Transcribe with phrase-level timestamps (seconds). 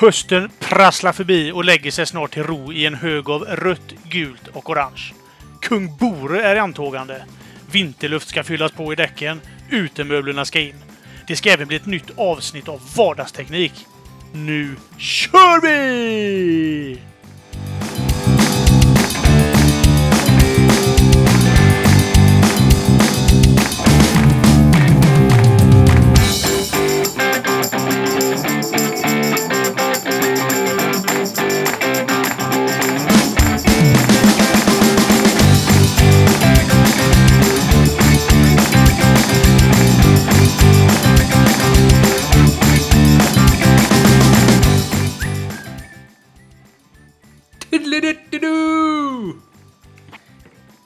[0.00, 4.48] Hösten prasslar förbi och lägger sig snart till ro i en hög av rött, gult
[4.52, 5.12] och orange.
[5.60, 7.24] Kung Bore är i antågande.
[7.70, 9.40] Vinterluft ska fyllas på i däcken.
[9.70, 10.84] Utemöblerna ska in.
[11.26, 13.86] Det ska även bli ett nytt avsnitt av Vardagsteknik.
[14.32, 17.07] Nu kör vi!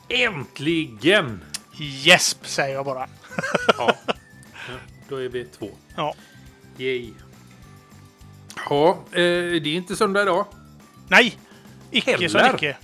[0.09, 1.45] Äntligen!
[1.79, 3.09] Gäsp, säger jag bara.
[3.79, 3.97] Ja,
[5.09, 5.69] då är vi två.
[5.97, 6.15] Ja.
[6.79, 7.13] Yay.
[8.71, 9.19] Ja, eh,
[9.63, 10.47] det är inte söndag idag.
[11.09, 11.39] Nej!
[11.91, 12.55] Icke så Heller.
[12.55, 12.77] icke.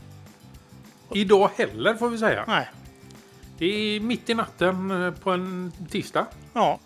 [1.14, 2.44] Idag heller får vi säga.
[2.48, 2.68] Nej.
[3.58, 6.26] Det är mitt i natten eh, på en tisdag.
[6.52, 6.80] Ja.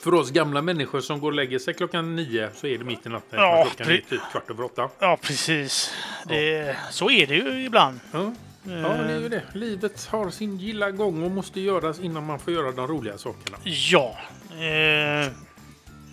[0.00, 3.06] För oss gamla människor som går och lägger sig klockan nio så är det mitt
[3.06, 3.38] i natten.
[3.40, 4.88] Ja, klockan är typ kvart över åtta.
[4.98, 5.94] Ja, precis.
[6.28, 8.00] Det, så är det ju ibland.
[8.12, 8.32] Ja.
[8.64, 9.42] ja, det är ju det.
[9.52, 13.58] Livet har sin gilla gång och måste göras innan man får göra de roliga sakerna.
[13.64, 14.16] Ja.
[14.60, 15.32] Eh,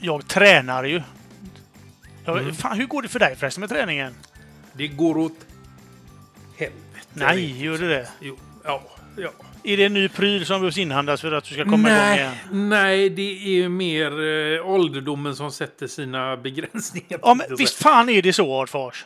[0.01, 1.01] jag tränar ju.
[2.25, 2.55] Jag, Mm.
[2.55, 4.13] fan, hur går det för dig förresten med träningen?
[4.73, 5.37] Det går åt
[6.57, 6.79] helvete.
[7.13, 8.07] Nej, gör det det?
[8.19, 8.83] Jo, ja,
[9.17, 9.29] ja.
[9.65, 12.19] Är det en ny pryl som behövs inhandlas för att du ska komma igång nej,
[12.19, 12.33] igen?
[12.69, 14.11] nej, det är mer
[14.57, 17.19] eh, ålderdomen som sätter sina begränsningar.
[17.21, 19.05] Ja, men visst fan är det så, Artfors?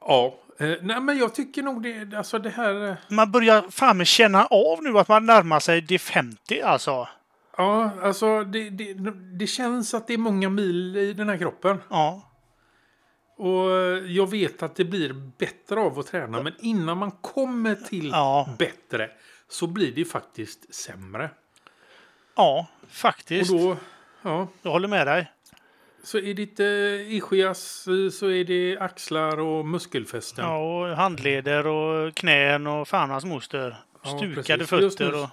[0.00, 2.88] Ja, eh, nej, men jag tycker nog det, alltså det här...
[2.88, 7.08] eh, Man börjar fan känna av nu att man närmar sig de 50 alltså.
[7.56, 8.94] Ja, alltså det, det,
[9.38, 11.76] det känns att det är många mil i den här kroppen.
[11.90, 12.22] Ja.
[13.38, 17.74] Och eh, jag vet att det blir bättre av att träna, men innan man kommer
[17.74, 18.48] till Ja.
[18.58, 19.10] bättre
[19.48, 21.30] så blir det faktiskt sämre.
[22.34, 23.50] Ja, Och faktiskt.
[23.50, 23.76] då,
[24.22, 25.32] ja, Jag håller med dig.
[26.02, 26.64] så är det inte
[27.08, 30.44] ischias, eh, så är det axlar och muskelfästen.
[30.44, 33.76] Ja, och handleder och knän och fan hans moster.
[34.02, 34.58] Ja, Stukade.
[34.58, 35.28] Just fötter nu- och...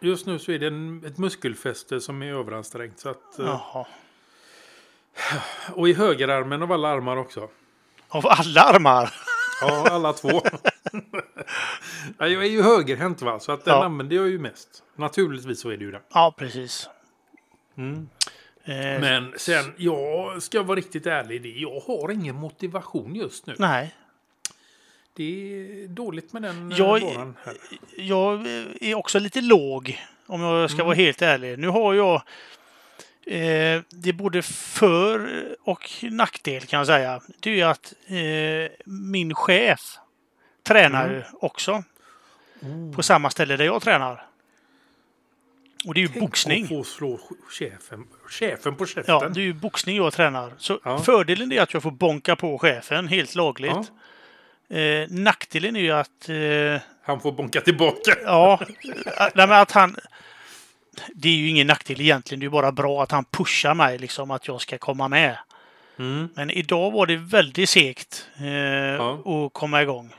[0.00, 3.00] Just nu så är det en, ett muskelfäste som är överansträngt.
[3.00, 3.86] Så att, eh, Jaha.
[5.72, 7.48] Och i högerarmen av alla armar också.
[8.08, 9.14] Av alla armar?
[9.68, 10.28] Ja, alla två.
[12.18, 13.84] ja, jag är ju högerhänt va, så att den Ja.
[13.84, 14.82] använder jag ju mest.
[14.96, 16.00] Naturligtvis så är det ju det.
[16.14, 16.88] Ja, precis.
[17.76, 18.08] Mm.
[18.64, 23.54] Eh, Men sen, jag ska vara riktigt ärlig, det- jag har ingen motivation just nu.
[23.58, 23.94] Nej,
[25.16, 27.54] Det är dåligt med den eh, Jag- varan här.
[27.96, 28.46] jag
[28.80, 30.86] är också lite låg om jag ska Mm.
[30.86, 31.58] vara helt ärlig.
[31.58, 32.22] Nu har jag
[33.26, 37.20] eh, det är både för och nackdel kan jag säga.
[37.40, 39.80] Det är ju att eh, min chef
[40.62, 41.22] tränar Mm.
[41.32, 41.82] också
[42.96, 44.26] på samma ställe där jag tränar.
[45.86, 46.68] Och det är ju Tänk boxning.
[46.68, 49.14] få slå chefen, chefen på käften.
[49.20, 50.52] Ja, det är ju boxning jag tränar.
[50.58, 50.98] Så Ja.
[50.98, 53.92] fördelen är att jag får bonka på chefen helt lagligt.
[54.68, 58.14] Eh, nackdelen är ju att eh, Han får bonka tillbaka.
[58.24, 58.60] Ja,
[59.16, 59.96] nej, men att han...
[61.14, 62.40] Det är ju ingen nackdel egentligen.
[62.40, 65.38] Det är bara bra att han pushar mig liksom att jag ska komma med.
[65.98, 66.28] Mm.
[66.34, 70.14] Men idag var det väldigt segt eh, att komma igång.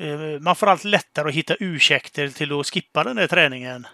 [0.00, 3.86] Eh, man får allt lättare att hitta ursäkter till att skippa den där träningen.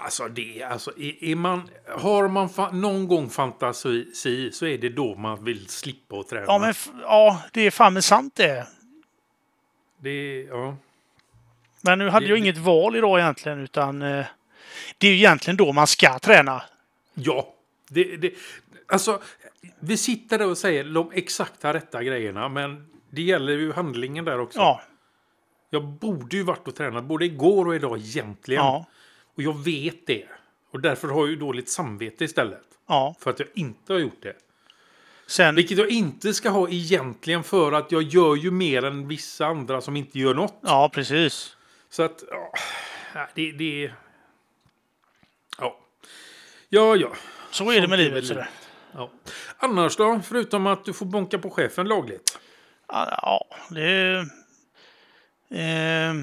[0.00, 4.10] Alltså, det, alltså är, är man, har man fa- någon gång fantasi
[4.52, 6.44] så är det då man vill slippa att träna.
[6.46, 8.66] Ja, men f- ja, det är fan med sant det.
[10.00, 10.76] Det, ja.
[11.80, 14.26] Men nu hade Det- jag inget val idag egentligen utan eh,
[14.98, 16.62] det är ju egentligen då man ska träna.
[17.14, 17.54] Ja,
[17.88, 18.32] det, det,
[18.86, 19.22] alltså
[19.80, 24.40] vi sitter där och säger de exakta rätta grejerna, men det gäller ju handlingen där
[24.40, 24.58] också.
[24.58, 24.82] Ja,
[25.70, 28.62] Jag borde ju varit och tränat både igår och idag egentligen.
[28.64, 28.86] ja,
[29.36, 30.24] Och jag vet det.
[30.70, 32.62] Och därför har jag ju dåligt samvete istället.
[32.88, 33.14] ja.
[33.20, 34.34] För att jag inte har gjort det.
[35.26, 39.46] Sen, Vilket jag inte ska ha egentligen för att jag gör ju mer än vissa
[39.46, 40.58] andra som inte gör något.
[40.62, 41.56] ja, precis.
[41.90, 42.52] Så att, ja,
[43.34, 43.90] det, det...
[46.68, 46.96] Ja.
[46.96, 47.12] Ja, ja.
[47.50, 48.26] Så är det med livet.
[48.26, 48.48] sådär.
[48.94, 49.10] ja.
[49.58, 50.20] Annars då?
[50.24, 52.38] Förutom att du får bonka på chefen lagligt.
[52.88, 54.26] Ja, det...
[55.50, 56.14] Eh,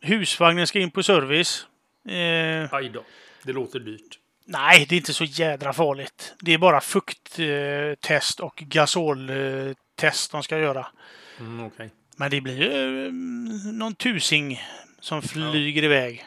[0.00, 1.66] husvagnen ska in på service.
[2.08, 3.04] Eh, Aj då.
[3.42, 4.18] Det låter dyrt.
[4.44, 6.34] nej, det är inte så jädra farligt.
[6.40, 10.86] Det är bara fukttest eh, test och gasoltest test de ska göra.
[11.38, 11.90] Mm, Okej.
[12.16, 13.12] Men det blir ju eh,
[13.72, 14.62] någon tusing
[15.00, 16.26] som flyger iväg.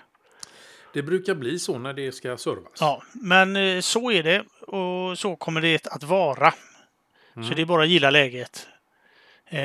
[0.94, 2.72] Det brukar bli så när det ska servas.
[2.80, 6.54] Ja, men eh, så är det och så kommer det att vara.
[7.34, 8.68] Så det är bara att gilla läget.
[9.46, 9.62] Eh,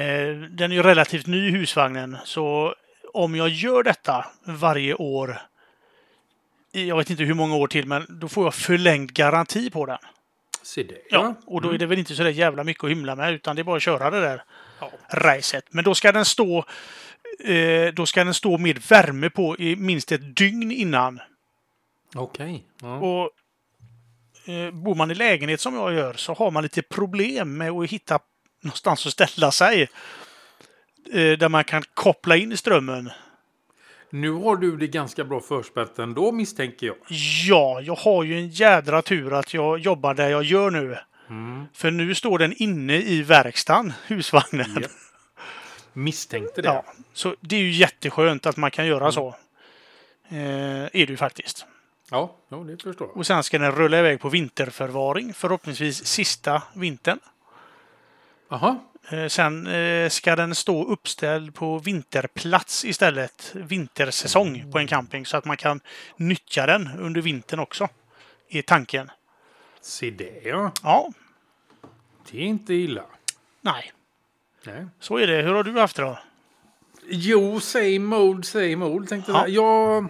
[0.51, 2.75] Den är ju relativt ny husvagnen så
[3.13, 5.39] om jag gör detta varje år
[6.73, 9.99] jag vet inte hur många år till, men då får jag förlängd garanti på den.
[10.63, 10.99] Se det.
[11.11, 13.57] Ja, och då är det väl inte så där jävla mycket att hymla med, utan
[13.57, 14.43] det är bara att köra det där
[14.81, 14.91] Ja.
[15.11, 15.65] racet.
[15.71, 16.65] Men då ska den stå
[17.45, 21.21] eh, då ska den stå med värme på i minst ett dygn innan.
[22.15, 22.65] Okej.
[22.81, 22.97] Ja.
[22.97, 23.31] Och
[24.53, 27.91] eh, bor man i lägenhet som jag gör så har man lite problem med att
[27.91, 28.19] hitta
[28.63, 29.83] någonstans att ställa sig.
[31.13, 33.11] Eh, där man kan koppla in strömmen.
[34.11, 36.97] Nu har du det ganska bra förspänt ändå misstänker jag.
[37.49, 40.99] Ja, jag har ju en jädra tur att jag jobbar där jag gör nu.
[41.29, 41.65] Mm.
[41.75, 44.79] För nu står den inne i verkstaden, husvagnen.
[44.83, 44.91] Japp.
[45.97, 46.69] Misstänkte det.
[46.69, 49.29] Ja, så det är ju jätteskönt att man kan göra så.
[50.29, 50.37] Eh,
[50.85, 51.67] är det ju faktiskt.
[52.11, 53.17] Ja, ja, det förstår jag.
[53.17, 57.19] Och sen ska den rulla iväg på vinterförvaring, förhoppningsvis sista vintern.
[58.49, 58.79] Jaha.
[59.11, 65.37] Eh, Sen eh, ska den stå uppställd på vinterplats istället, vintersäsong på en camping, så
[65.37, 65.81] att man kan
[66.17, 67.89] nyttja den under vintern också.
[68.49, 69.11] Är tanken.
[69.81, 70.73] Se det ja.
[70.83, 71.13] Ja,
[72.31, 73.05] Det är inte illa.
[73.61, 73.93] nej,
[74.67, 74.87] Nej.
[75.01, 75.43] så är det.
[75.43, 76.19] Hur har du haft det då?
[77.09, 79.49] Jo, same old, same old tänkte Ja.
[79.49, 80.03] jag.
[80.03, 80.09] Jag,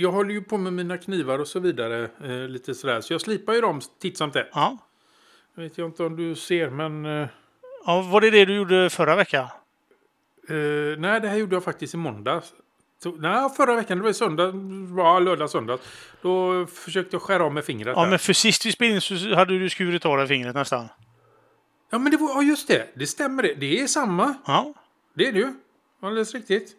[0.00, 2.08] jag håller ju på med mina knivar och så vidare.
[2.24, 3.00] Eh, lite sådär.
[3.00, 4.48] Så jag slipar ju dem titt som tätt.
[4.52, 4.78] Ja.
[5.54, 7.06] Jag vet jag inte om du ser, men...
[7.06, 7.28] Eh,
[7.86, 9.48] ja, var det det du gjorde förra veckan?
[10.48, 12.52] eh, nej, det här gjorde jag faktiskt i måndags.
[13.02, 14.52] Så, nej, förra veckan, det var söndag,
[14.96, 15.78] ja, lördag, söndag.
[16.22, 17.92] Då försökte jag skära av med fingret.
[17.96, 18.10] Ja, där.
[18.10, 20.88] men för sist vi spelade in så hade du skurit av dig fingret nästan.
[21.94, 22.88] Ja, men det var, ja, just det.
[22.94, 23.54] Det stämmer det.
[23.54, 24.34] Det är samma.
[24.46, 24.74] Ja,
[25.14, 25.54] Det är det ju.
[26.00, 26.76] Alldeles riktigt.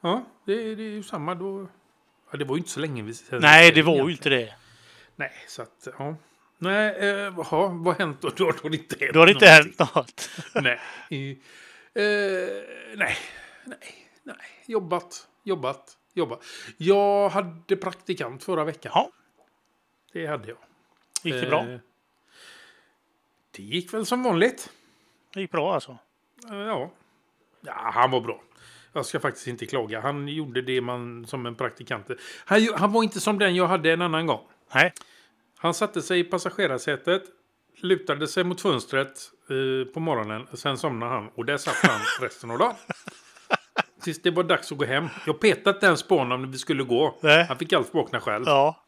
[0.00, 1.34] Ja, det, det är ju samma.
[1.34, 1.68] Då...
[2.30, 4.54] Ja, det var ju inte så länge vi nej, det var ju inte det.
[5.16, 6.16] Nej, så att, ja.
[6.58, 8.28] Nej, eh, jaha, vad har hänt då?
[8.28, 10.30] Då har det inte hänt Då har det inte hänt något.
[10.54, 10.80] Nej.
[11.94, 12.02] Eh,
[12.96, 13.16] nej,
[13.64, 14.36] nej, nej.
[14.66, 16.44] Jobbat, jobbat, jobbat.
[16.76, 18.92] Jag hade praktikant förra veckan.
[18.94, 19.10] Ja,
[20.12, 20.58] Det hade jag.
[21.22, 21.66] gick det bra?
[23.56, 24.70] Det gick väl som vanligt.
[25.34, 25.98] Det gick bra alltså.
[26.50, 26.90] Eh, Ja.
[27.60, 28.40] ja, han var bra.
[28.92, 30.00] Jag ska faktiskt inte klaga.
[30.00, 32.06] Han gjorde det man som en praktikant.
[32.44, 34.40] Han, han var inte som den jag hade en annan gång.
[34.74, 34.92] Nej,
[35.56, 37.22] Han satte sig i passagerarsätet,
[37.80, 40.46] lutade sig mot fönstret eh, på morgonen.
[40.52, 42.74] Sen somnade han och där satt han resten av dagen.
[44.02, 45.08] Tills det var dags att gå hem.
[45.26, 47.18] Jag petade inte ens på honom när vi skulle gå.
[47.22, 47.44] Nej.
[47.48, 48.44] Han fick allt vakna själv.
[48.46, 48.80] ja.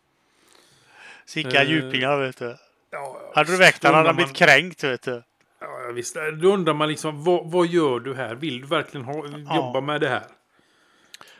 [1.27, 2.57] Sicka Eh, djupingar vet du.
[2.97, 5.23] Ja, Hade du väckt honom hade han blivit kränkt vet du.
[5.61, 6.17] Ja, visst.
[6.43, 8.35] Då undrar man liksom, vad, vad gör du här?
[8.35, 9.27] Vill du verkligen ha,
[9.57, 10.25] jobba med det här?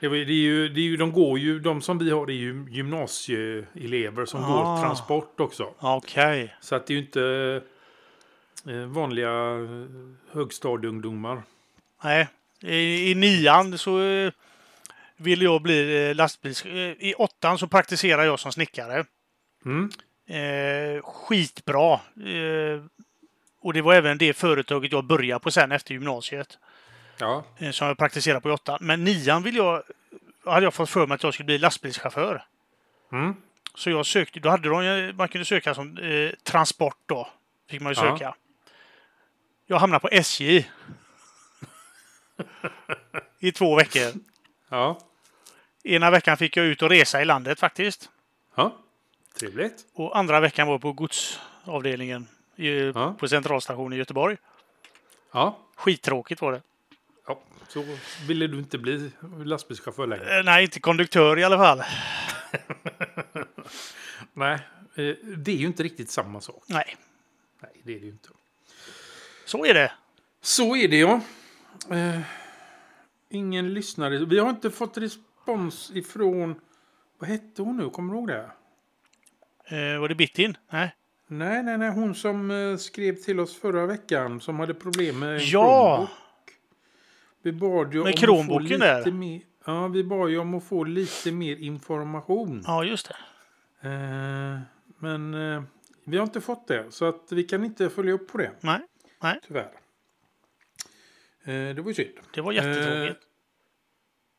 [0.01, 2.35] Det, är ju, det är ju, de går ju, de som vi har, det är
[2.35, 4.47] ju gymnasieelever som Ah.
[4.77, 5.75] går transport också.
[5.79, 6.57] Okej.
[6.61, 7.61] Så att det är ju inte
[8.69, 9.87] eh, vanliga eh,
[10.33, 11.43] högstadieungdomar.
[12.05, 12.29] Nej.
[12.61, 14.33] I, I nian så eh,
[15.17, 16.67] ville jag bli lastbils...
[16.67, 19.05] I åttan så praktiserade jag som snickare.
[19.65, 19.91] Mm.
[20.27, 21.95] Eh, skitbra.
[22.27, 22.83] Eh,
[23.61, 26.59] och det var även det företaget jag började på sen efter gymnasiet.
[27.19, 27.45] Ja.
[27.59, 28.79] Eh, som jag praktiserade på i åttan.
[28.81, 29.83] Men nian vill jag,
[30.45, 32.45] hade jag fått för mig att jag skulle bli lastbilschaufför.
[33.13, 33.35] Mm.
[33.75, 37.29] Så jag sökte, då hade de, man kunde söka som eh, transport då.
[37.71, 38.13] Fick man ju Ja.
[38.13, 38.35] söka.
[39.67, 40.71] Jag hamnade på SJ.
[43.41, 44.13] I två veckor.
[44.69, 44.99] Ja.
[45.85, 48.11] Ena veckan fick jag ut och resa i landet faktiskt.
[48.55, 48.77] Ja.
[49.39, 49.85] Trevligt.
[49.95, 53.15] Och andra veckan var på godsavdelningen i, Ja.
[53.19, 54.37] på centralstationen i Göteborg.
[55.33, 55.59] Ja.
[55.77, 56.63] Skittråkigt var det.
[57.27, 57.41] ja.
[57.69, 57.85] Så
[58.29, 59.11] ville du inte bli
[59.45, 60.39] lastbilschaufför längre?
[60.39, 61.83] Eh, nej, inte konduktör i alla fall.
[64.33, 64.55] Nej.
[64.95, 66.65] Eh, det är ju inte riktigt samma sak.
[66.67, 66.97] Nej,
[67.63, 68.29] Nej, det är det ju inte.
[69.45, 69.93] så är det.
[70.41, 71.21] Så är det ja.
[71.91, 72.21] Eh,
[73.29, 74.25] ingen lyssnare.
[74.25, 76.61] Vi har inte fått respons ifrån...
[77.19, 77.91] Vad hette hon nu?
[77.91, 78.51] Kommer du ihåg det?
[79.69, 80.57] Eh, var det Bittin?
[80.71, 80.95] Nej.
[81.29, 81.91] Nej, nej, nej.
[81.91, 86.09] Hon som eh, skrev till oss förra veckan som hade problem med Ja!
[87.43, 89.11] Vi bad ju Med om att få lite.
[89.13, 92.63] Mer, ja, vi bad ju om att få lite mer information.
[92.67, 93.17] Ja, just det.
[93.89, 94.59] Eh,
[94.99, 95.63] men eh,
[96.05, 96.85] vi har inte fått det.
[96.91, 98.51] Så att vi kan inte följa upp på det.
[98.61, 98.81] Nej,
[99.23, 99.41] nej.
[99.47, 99.71] Tyvärr.
[101.45, 102.09] Eh, det var ju synd.
[102.35, 103.21] Det var Eh, jättetråkigt.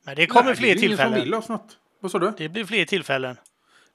[0.05, 1.19] Men det kommer Nej, fler det är ingen som tillfällen.
[1.25, 1.77] vill oss något.
[1.99, 2.33] Vad sa du?
[2.37, 3.35] Det blir fler tillfällen.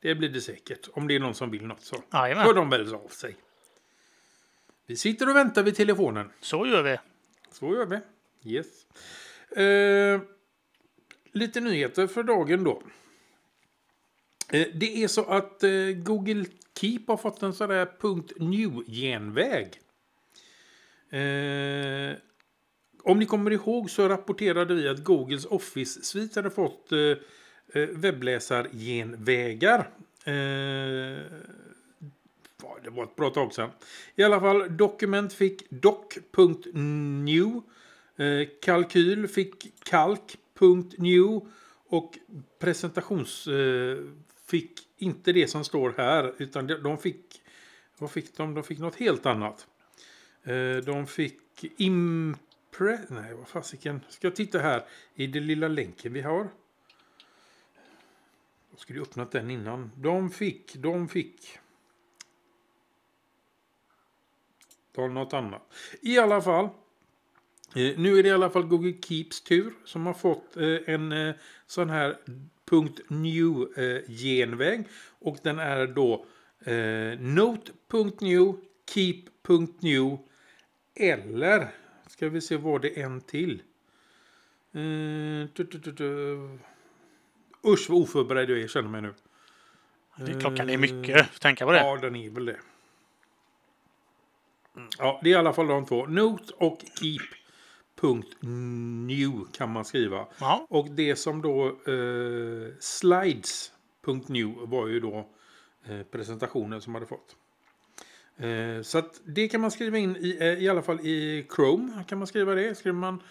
[0.02, 0.88] Det blir det säkert.
[0.92, 2.44] Om det är någon som vill något så Jajamän.
[2.46, 3.36] hör de väl av sig.
[4.86, 6.30] Vi sitter och väntar vid telefonen.
[6.40, 6.98] Så gör vi.
[7.52, 7.98] Så gör vi.
[8.52, 8.86] Yes.
[9.58, 10.20] Eh,
[11.32, 12.82] lite nyheter för dagen då.
[14.48, 16.44] Eh, Det är så att eh, Google
[16.80, 17.88] Keep har fått en sån där
[18.38, 19.80] .nu-genväg.
[21.10, 22.16] Eh,
[23.02, 26.98] om ni kommer ihåg så rapporterade vi att Googles Office-svit hade fått eh,
[27.72, 29.78] Eh, webbläsargenvägar.
[30.24, 31.22] Eh,
[32.84, 33.70] det var ett bra tag sedan.
[34.16, 37.60] I alla fall, dokument fick doc.new.
[38.16, 41.40] Eh, kalkyl fick kalk.new.
[41.88, 42.18] Och
[42.58, 43.98] presentations eh,
[44.46, 46.34] fick inte det som står här.
[46.38, 47.42] Utan de, de fick,
[47.98, 48.54] vad fick de?
[48.54, 49.66] De fick något helt annat.
[50.42, 51.40] Eh, de fick
[51.76, 52.98] impre...
[53.08, 54.00] Nej, vad fasiken.
[54.08, 56.48] Ska jag titta här i den lilla länken vi har.
[58.72, 59.90] Jag skulle ju öppnat den innan.
[59.96, 61.58] De fick, de fick.
[64.92, 65.62] Ta något annat.
[66.00, 66.64] I alla fall.
[67.74, 71.12] Eh, nu är det i alla fall Google Keeps tur som har fått eh, en
[71.12, 71.34] eh,
[71.66, 72.18] sån här
[73.08, 74.88] .new-genväg.
[75.18, 76.26] Och den är då
[76.64, 78.54] eh, note.new,
[78.90, 80.18] keep.new
[80.94, 81.68] eller
[82.06, 83.62] ska vi se vad det är en till.
[87.66, 89.14] Usch vad oförberedd jag är känner mig nu.
[90.16, 91.40] Det- Klockan är mycket.
[91.40, 91.78] Tänka på det.
[91.78, 92.58] Ja, den är väl det.
[94.76, 96.06] Mm, Ja, det är i alla fall de två.
[96.06, 96.78] Note och
[98.00, 100.26] keep.new kan man skriva.
[100.40, 100.66] Ja.
[100.70, 105.28] Och det som då eh, slides.new var ju då
[105.84, 107.36] eh, presentationen som hade fått.
[108.36, 112.04] Eh, så att det kan man skriva in i, eh, i alla fall i Chrome.
[112.08, 112.74] Kan man skriva det.
[112.74, 113.22] Skriver man,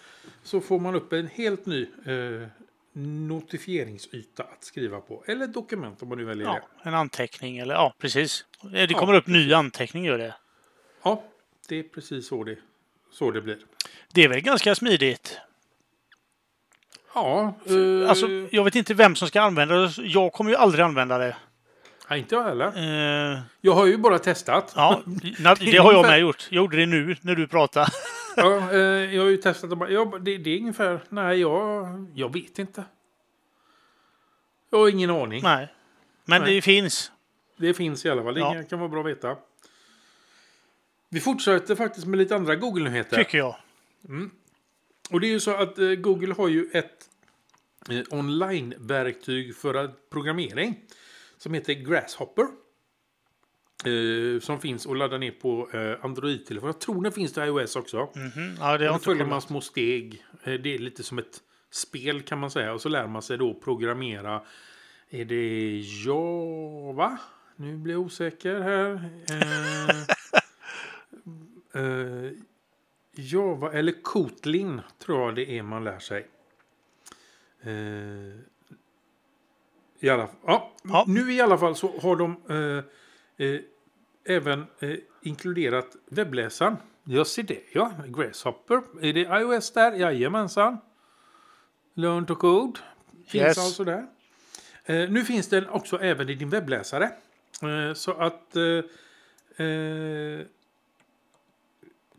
[0.42, 2.46] så får man upp en helt ny eh,
[2.92, 5.24] notifieringsyta att skriva på.
[5.26, 6.52] Eller dokument om man nu väljer det.
[6.82, 8.44] ja, en anteckning eller ja, precis.
[8.72, 10.34] Det kommer upp ny anteckning gör det.
[11.04, 11.24] Ja,
[11.68, 12.56] det är precis så det,
[13.12, 13.58] så det blir.
[14.12, 15.38] Det är väl ganska smidigt.
[17.14, 19.92] Ja, eh, Alltså, jag vet inte vem som ska använda det.
[19.98, 21.36] Jag kommer ju aldrig använda det.
[22.10, 22.66] nej, inte jag heller.
[23.34, 24.72] Eh, Jag har ju bara testat.
[24.76, 25.02] ja,
[25.60, 26.46] det har jag med gjort.
[26.50, 27.86] Jag gjorde det nu när du pratade.
[28.36, 28.78] Ja, eh,
[29.14, 32.58] jag har ju testat och bara, ja, det, det är ungefär, nej jag, jag vet
[32.58, 32.84] inte.
[34.70, 35.42] Jag har ingen aning.
[35.42, 35.68] Nej.
[36.24, 36.54] Men Nej.
[36.54, 37.12] det finns.
[37.56, 38.62] Det finns i alla fall, det Ja.
[38.70, 39.36] kan vara bra att veta.
[41.08, 43.16] Vi fortsätter faktiskt med lite andra Google-nyheter.
[43.16, 43.56] Tycker jag.
[45.10, 47.08] Och det är ju så att eh, Google har ju ett
[47.90, 50.80] eh, online-verktyg för att programmering
[51.38, 52.46] som heter Grasshopper.
[53.84, 56.66] Eh, som finns att ladda ner på eh, Android-telefon.
[56.66, 58.08] Jag tror det finns till iOS också.
[58.14, 58.56] Mhm.
[58.60, 60.24] Ja, det Då följer man små steg.
[60.44, 62.72] Eh, Det är lite som ett spel kan man säga.
[62.72, 64.42] Och så lär man sig då programmera.
[65.10, 67.18] Är det Java?
[67.56, 69.10] Nu blir jag osäker här.
[73.14, 76.26] Java eller Kotlin tror jag det är man lär sig.
[80.00, 80.28] I alla.
[80.46, 81.04] Ja, Ja.
[81.08, 83.60] Nu i alla fall så har de eh,
[84.24, 86.76] även eh, inkluderat webbläsaren.
[87.04, 87.92] Jag ser det, ja.
[88.06, 88.82] Grasshopper.
[89.02, 89.92] Är det iOS där?
[89.92, 90.78] Jajamensan.
[91.94, 92.80] Learn to code.
[93.26, 93.58] Finns Yes.
[93.58, 94.06] alltså där.
[94.84, 97.04] Eh, nu finns den också även i din webbläsare.
[97.62, 98.56] Eh, så att...
[98.56, 100.40] Eh, eh,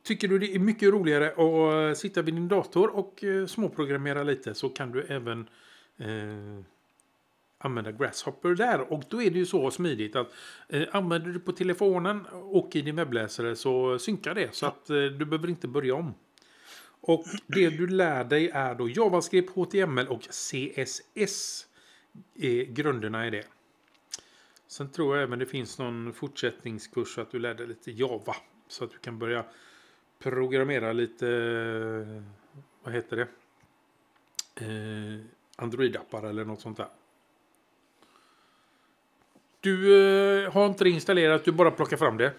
[0.03, 4.53] tycker du det är mycket roligare att eh, sitta vid din dator och småprogrammera lite
[4.53, 5.50] så kan du även
[7.65, 8.93] använda Grasshopper där.
[8.93, 10.34] Och då är det ju så smidigt att
[10.70, 14.55] eh, använder du på telefonen och i din webbläsare så synkar det.
[14.55, 16.13] Så att eh, du behöver inte börja om.
[17.01, 21.67] Och det du lär dig är då JavaScript, HTML och CSS.
[22.36, 23.46] Är grunderna i det.
[24.67, 28.36] Sen tror jag även det finns någon fortsättningskurs så att du lär dig lite Java.
[28.67, 29.46] Så att du kan börja
[30.20, 32.24] programmera lite, eh,
[32.84, 33.27] vad heter det?
[34.65, 36.88] Eh, Android-appar eller något sånt där.
[39.63, 42.34] Du eh, har inte det installerat, du bara plockar fram det.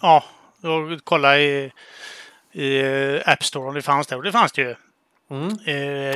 [0.00, 0.24] Ja,
[0.62, 1.72] jag kollade i,
[2.52, 4.74] i eh, App Store om det fanns där och det fanns det ju.
[5.30, 5.58] Mm.
[5.66, 5.74] Eh,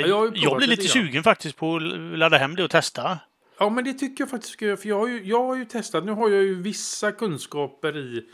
[0.08, 0.88] jag jag blir lite grann.
[0.88, 1.82] sugen faktiskt på att
[2.18, 3.18] ladda hem det och testa.
[3.58, 4.58] Ja, men det tycker jag faktiskt.
[4.58, 6.04] För jag har, ju, jag har ju testat.
[6.04, 8.24] Nu har jag ju vissa kunskaper i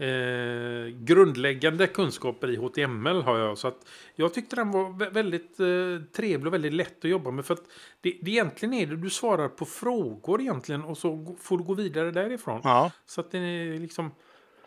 [0.00, 3.58] eh, grundläggande kunskaper i HTML har jag.
[3.58, 7.30] Så att jag tyckte den var vä- väldigt eh, trevlig och väldigt lätt att jobba
[7.30, 7.44] med.
[7.46, 7.62] För att
[8.00, 11.74] det, det egentligen är det du svarar på frågor egentligen och så får du gå
[11.74, 12.60] vidare därifrån.
[12.64, 12.90] Ja.
[13.06, 14.10] Så att den är liksom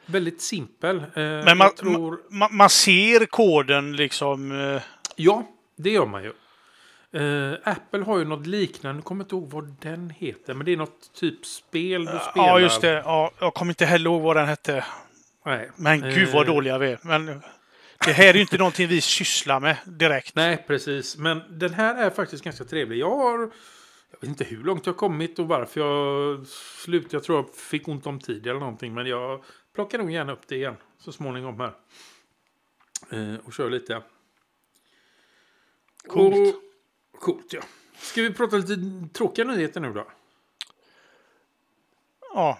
[0.05, 0.97] väldigt simpel.
[0.97, 2.19] Eh, Men man, tror...
[2.29, 4.51] man, man ser koden liksom.
[4.75, 4.81] eh,
[5.15, 5.43] Ja,
[5.75, 6.31] det gör man ju.
[7.11, 10.73] Eh, Apple har ju något liknande, jag kommer inte ihåg vad den heter, men det
[10.73, 12.47] är något typ spel du spelar.
[12.47, 13.01] Ja, just det.
[13.05, 14.85] Ja, jag kommer inte heller ihåg vad den hette.
[15.45, 15.71] Nej.
[15.75, 16.99] Men gud vad Eh, dåliga vi är.
[17.01, 17.25] Men
[18.05, 20.35] Det här är ju inte någonting vi sysslar med direkt.
[20.35, 21.17] Nej, precis.
[21.17, 22.97] Men den här är faktiskt ganska trevlig.
[22.97, 23.39] Jag har...
[24.11, 27.15] Jag vet inte hur långt jag har kommit och varför jag slutade.
[27.15, 28.93] Jag tror jag fick ont om tid eller någonting.
[28.93, 29.43] Men jag
[29.75, 31.73] plockar nog gärna upp det igen så småningom här.
[33.09, 34.01] Eh, och kör lite.
[36.07, 36.55] Coolt.
[36.55, 37.61] Och, coolt, ja.
[37.97, 38.75] Ska vi prata lite
[39.13, 39.99] tråkiga nyheter nu då?
[39.99, 40.13] Ja,
[42.33, 42.59] Ja.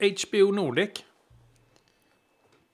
[0.00, 0.90] HBO Nordic.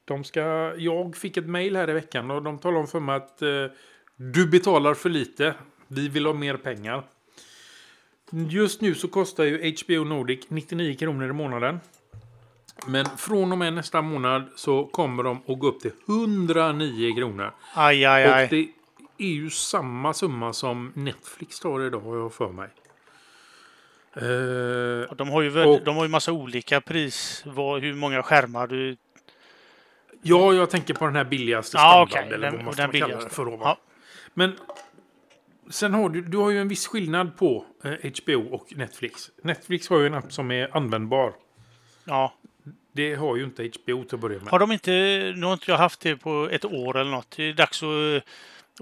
[0.05, 3.17] De ska, jag fick ett mail här i veckan och de talar om för mig
[3.17, 3.49] att eh,
[4.17, 5.55] du betalar för lite.
[5.89, 7.03] Vi vill ha mer pengar.
[8.31, 11.81] Just nu så kostar ju HBO Nordic 99 kronor i månaden.
[12.87, 17.55] Men från och med nästa månad så kommer de att gå upp till 109 kronor.
[17.75, 18.49] aj, aj, Och aj.
[18.51, 18.69] det
[19.25, 22.69] är ju samma summa som Netflix tar idag har jag för mig.
[24.17, 27.43] Eh, De har ju, väl, Och- de har ju massa olika pris.
[27.47, 28.97] Vad, hur många skärmar du...
[30.23, 32.09] Ja, jag tänker på den här billigaste Ja, standard.
[32.25, 32.35] okej.
[32.35, 33.47] Eller Den- vad man ska kalla för.
[33.51, 33.79] Ja.
[34.35, 34.57] Men
[35.71, 37.93] sen har du, du har ju en viss skillnad på eh,
[38.23, 39.31] HBO och Netflix.
[39.43, 41.33] Netflix har ju en app som är användbar.
[42.05, 42.35] Ja.
[42.93, 44.49] Det har ju inte HBO till att börja med.
[44.49, 44.91] Har de inte...
[45.37, 47.37] Nu har inte jag haft det på ett år eller något.
[47.37, 48.23] Det är dags att,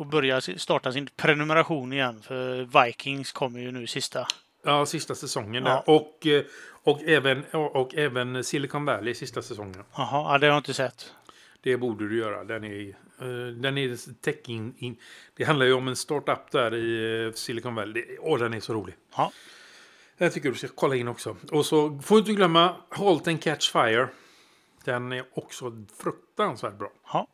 [0.01, 2.23] att börja starta sin prenumeration igen.
[2.23, 4.27] För Vikings kommer ju nu sista.
[4.63, 5.71] Ja, sista säsongen Ja.
[5.71, 5.95] där.
[5.95, 6.45] Och, eh,
[6.83, 9.85] och, även, och, även Silicon Valley sista säsongen.
[9.97, 11.15] Jaha, ja, det har jag inte sett.
[11.63, 12.45] Det borde du göra.
[12.45, 14.97] Den är, eh, den är tech in, in,
[15.35, 18.17] Det handlar ju om en startup där i eh, Silicon Valley.
[18.21, 18.97] Åh, den är så rolig.
[19.17, 19.33] Ja.
[20.17, 21.37] Jag tycker du ska kolla in också.
[21.53, 24.09] Och så får du inte glömma Halt and Catch Fire.
[24.85, 26.93] Den är också fruktansvärt bra.
[27.13, 27.27] Ja.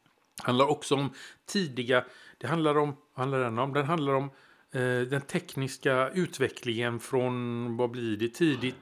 [0.42, 1.14] Handlar också om
[1.47, 2.04] tidiga...
[2.38, 2.97] Det handlar om...
[3.14, 3.73] vad handlar den om?
[3.73, 4.30] Den handlar om
[5.11, 8.75] den tekniska utvecklingen från, vad blir det, tidigt,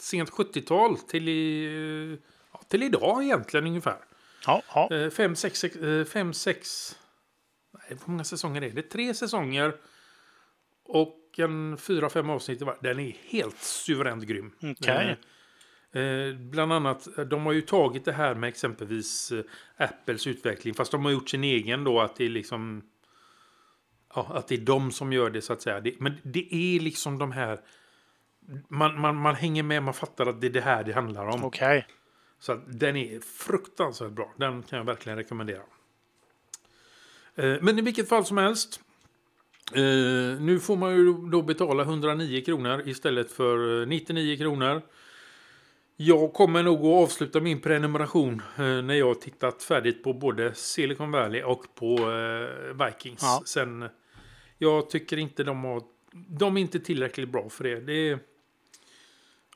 [0.00, 1.64] sent 70-tal till, i,
[2.12, 2.18] eh,
[2.52, 3.98] ja, till idag egentligen ungefär.
[4.46, 4.94] Ja, ja.
[4.96, 6.90] Eh, Fem, sex, eh, fem, sex...
[7.74, 8.82] Nej, hur många säsonger är det?
[8.82, 9.74] Tre säsonger
[10.84, 12.62] och en fyra, fem avsnitt.
[12.62, 14.52] var- Den är helt suveränt grym.
[14.62, 15.16] Okej.
[15.92, 19.44] Eh, eh, bland annat, eh, de har ju tagit det här med exempelvis eh,
[19.76, 20.74] Apples utveckling.
[20.74, 22.82] Fast de har gjort sin egen då, att det är liksom...
[24.14, 25.80] Ja, att det är de som gör det så att säga.
[25.80, 27.60] Det, men det är liksom de här...
[28.68, 31.44] Man, man, man hänger med, man fattar att det är det här det handlar om.
[31.44, 31.86] Okej.
[32.38, 34.32] Så att den är fruktansvärt bra.
[34.36, 35.62] Den kan jag verkligen rekommendera.
[37.34, 38.80] Eh, Men i vilket fall som helst.
[39.74, 44.82] eh, Nu får man ju då betala 109 kronor istället för eh, 99 kronor.
[45.96, 50.54] Jag kommer nog att avsluta min prenumeration eh, när jag har tittat färdigt på både
[50.54, 53.22] Silicon Valley och på eh, Vikings.
[53.22, 53.42] Ja.
[53.46, 53.88] Sen,
[54.58, 55.82] jag tycker inte de har...
[56.12, 57.80] De är inte tillräckligt bra för det.
[57.80, 58.18] det är,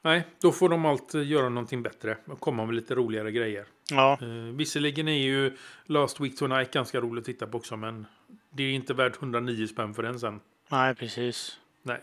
[0.03, 3.66] nej, då får de alltid göra någonting bättre och komma med lite roligare grejer.
[3.90, 4.18] Ja.
[4.22, 8.07] Eh, visserligen är ju Last Week Tonight ganska roligt att titta på också, men
[8.50, 10.40] det är inte värt 109 spänn för den sen.
[10.68, 11.59] Nej, precis.
[11.83, 12.00] Nej.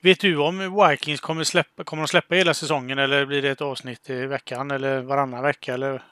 [0.00, 3.60] Vet du om Vikings kommer släppa, kommer de släppa hela säsongen eller blir det ett
[3.60, 5.74] avsnitt i veckan eller varannan vecka?
[5.74, 6.02] Eller?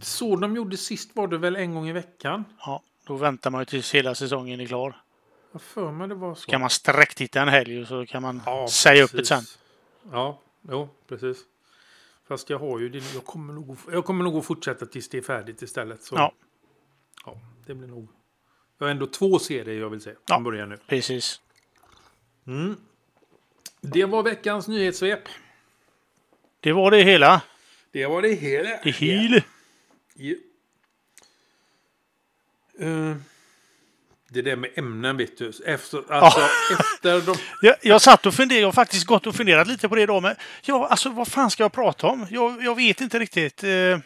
[0.00, 2.44] Så de gjorde sist var det väl en gång i veckan?
[2.58, 4.96] Ja, då väntar man ju tills hela säsongen är klar.
[5.52, 6.50] Jag för mig det var så.
[6.50, 9.28] Kan man sträcktitta en helg och så kan man Ja, säga upp det precis.
[9.48, 9.60] sen.
[10.12, 11.38] Ja, jo, precis.
[12.28, 13.14] Fast jag har ju det.
[13.14, 16.02] Jag kommer nog, jag kommer nog att fortsätta tills det är färdigt istället.
[16.02, 16.14] Så.
[16.16, 16.32] Ja.
[17.26, 18.08] ja, det blir nog.
[18.78, 20.14] Jag har ändå två serier jag vill se.
[20.26, 20.40] Ja.
[20.40, 20.78] Börjar nu.
[20.86, 21.40] Precis.
[22.46, 22.76] Mm.
[23.80, 25.28] Det var veckans nyhetssvep.
[26.60, 27.42] Det var det hela.
[27.92, 28.70] Det var det hela.
[28.84, 29.42] Det hela.
[30.14, 30.34] Ja.
[32.78, 33.16] Eh,
[34.28, 35.52] det där med ämnen vet du.
[35.66, 36.40] Efter, alltså,
[36.70, 37.36] efter de...
[37.62, 40.22] Jag, jag satt och funderade, jag har faktiskt gått och funderat lite på det idag,
[40.22, 42.26] men ja, alltså vad fan ska jag prata om?
[42.30, 43.64] Jag, jag vet inte riktigt.
[43.64, 44.00] Eh,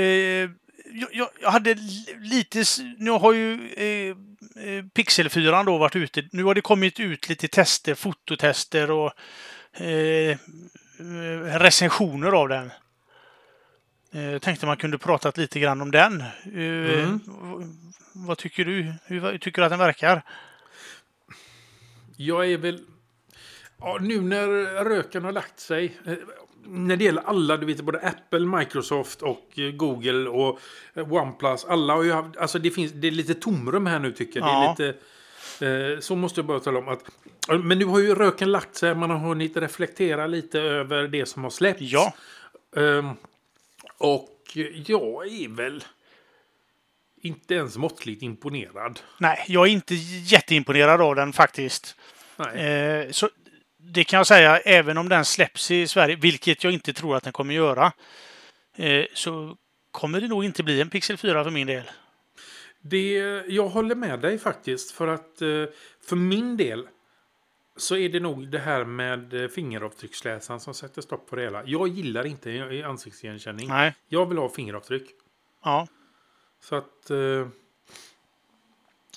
[0.00, 0.50] eh,
[0.92, 2.64] jag, jag, hade li- lite,
[2.98, 4.16] nu har ju eh,
[4.64, 9.12] eh, Pixel 4 då varit ute, nu har det kommit ut lite tester, fototester och
[9.80, 12.70] eh, eh, recensioner av den.
[14.12, 16.24] Eh, Jag tänkte man kunde pratat lite grann om den.
[16.44, 17.20] Mm.
[18.12, 18.94] Vad tycker du?
[19.04, 20.22] Hur tycker du att den verkar?
[22.16, 22.84] Jag är väl...
[23.82, 24.46] Ja, nu när
[24.84, 25.96] röken har lagt sig.
[26.64, 30.60] När det gäller alla, du vet både Apple, Microsoft och eh, Google och
[30.94, 31.64] eh, OnePlus.
[31.64, 34.48] Alla har ju haft, alltså det finns, det är lite tomrum här nu tycker jag.
[34.48, 34.74] Ja.
[34.78, 37.04] Det är lite, eh, så måste jag bara tala om att.
[37.48, 41.42] Men nu har ju röken lagt sig, man har hunnit reflektera lite över det som
[41.42, 41.82] har släppts.
[41.82, 42.14] Ja.
[42.76, 43.10] Ehm,
[43.98, 45.84] och jag är väl
[47.22, 49.00] inte ens måttligt imponerad.
[49.18, 51.96] Nej, jag är inte jätteimponerad av den faktiskt.
[52.36, 52.66] Nej.
[52.66, 53.28] Eh, så
[53.92, 57.22] det kan jag säga, även om den släpps i Sverige, vilket jag inte tror att
[57.22, 57.92] den kommer göra.
[58.76, 59.56] eh, så
[59.90, 61.90] kommer det nog inte bli en Pixel 4 för min del.
[62.80, 63.12] Det,
[63.48, 64.90] jag håller med dig faktiskt.
[64.90, 65.64] För att eh,
[66.08, 66.88] för min del
[67.76, 71.62] så är det nog det här med eh, fingeravtrycksläsaren som sätter stopp på det hela.
[71.66, 73.68] Jag gillar inte ansiktsigenkänning.
[73.68, 73.94] Nej.
[74.08, 75.10] Jag vill ha fingeravtryck.
[75.64, 75.86] Ja.
[76.62, 77.10] Så att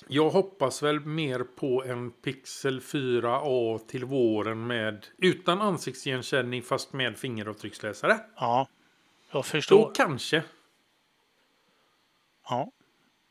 [0.08, 7.18] jag hoppas väl mer på en Pixel 4a till våren med utan ansiktsigenkänning fast med
[7.18, 8.18] fingeravtrycksläsare.
[8.36, 8.68] Ja.
[9.30, 9.92] Jag Då förstår.
[9.94, 10.42] kanske.
[12.48, 12.70] Ja.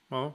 [0.10, 0.34] Ja.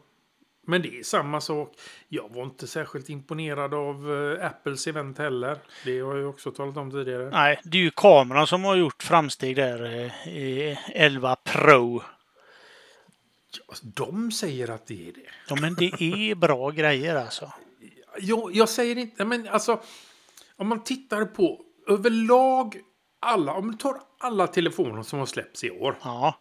[0.67, 1.75] Men det är samma sak.
[2.09, 5.59] Jag var inte särskilt imponerad av eh, Apples event heller.
[5.85, 7.31] Det har jag också talat om tidigare.
[7.31, 12.03] Nej, det är ju kameran som har gjort framsteg där eh, i 11 Pro.
[13.69, 15.31] Alltså, De säger att det är det.
[15.49, 17.53] Ja, men det är bra grejer alltså.
[18.19, 19.83] Jag, jag säger inte, men alltså.
[20.57, 22.81] Om man tittar på överlag
[23.21, 25.99] alla, om man tar alla telefoner som har släppts i år.
[26.03, 26.41] Ja.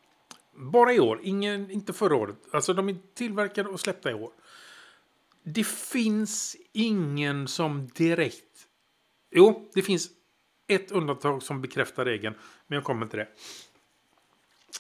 [0.56, 2.36] Bara i år, ingen, inte förra året.
[2.52, 4.32] Alltså de är tillverkade och släppta i år.
[5.43, 8.43] Det finns ingen som direkt...
[9.32, 10.10] Jo, det finns
[10.67, 12.36] ett undantag som bekräftar regeln.
[12.67, 13.28] Men jag kommer till det.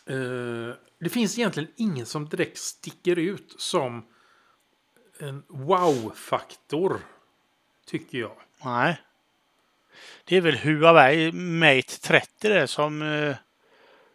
[0.05, 4.05] Eh, det finns egentligen ingen som direkt sticker ut som
[5.19, 6.99] en wow-faktor.
[7.85, 8.37] Tycker jag.
[8.65, 9.01] Nej.
[10.25, 13.35] Det är väl Huawei Mate 30 det som eh,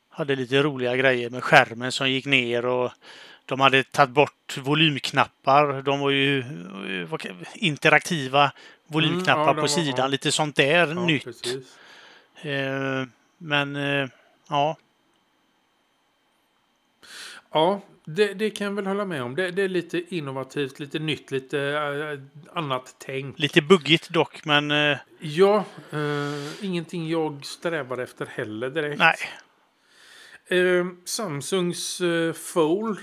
[0.08, 2.92] hade lite roliga grejer med skärmen som gick ner och
[3.46, 5.82] de hade tagit bort volymknappar.
[5.82, 8.52] De var ju eh, interaktiva
[8.86, 9.94] volymknappar Mm, ja, på var- sidan.
[9.96, 10.06] ja.
[10.06, 11.46] Lite sånt där Ja, nytt.
[12.42, 13.06] Eh,
[13.38, 14.08] men eh,
[14.48, 14.76] ja,
[17.52, 19.34] Ja, det, det kan jag väl hålla med om.
[19.34, 23.38] Det, det är lite innovativt, lite nytt, lite eh, annat tänk.
[23.38, 28.98] lite buggigt dock, men eh, Ja, eh, ingenting jag strävar efter heller direkt.
[28.98, 29.16] nej.
[31.04, 32.02] Samsungs
[32.34, 32.98] Fold,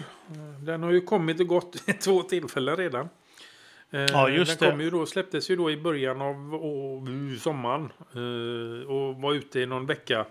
[0.62, 3.09] den har ju kommit och gått vid två tillfällen redan.
[3.89, 4.71] Ja, just den det.
[4.71, 7.05] Kom ju då, släpptes ju då i början av å,
[7.39, 7.91] sommaren
[8.88, 10.25] och var ute i någon vecka.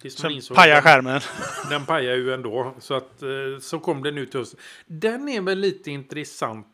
[0.00, 1.20] Tills Sen insåg pajar att den- skärmen.
[1.70, 2.74] Den pajar ju ändå.
[2.80, 3.28] Så, att, eh,
[3.60, 4.60] så kom den ut till hösten.
[4.86, 6.66] Den är väl lite intressant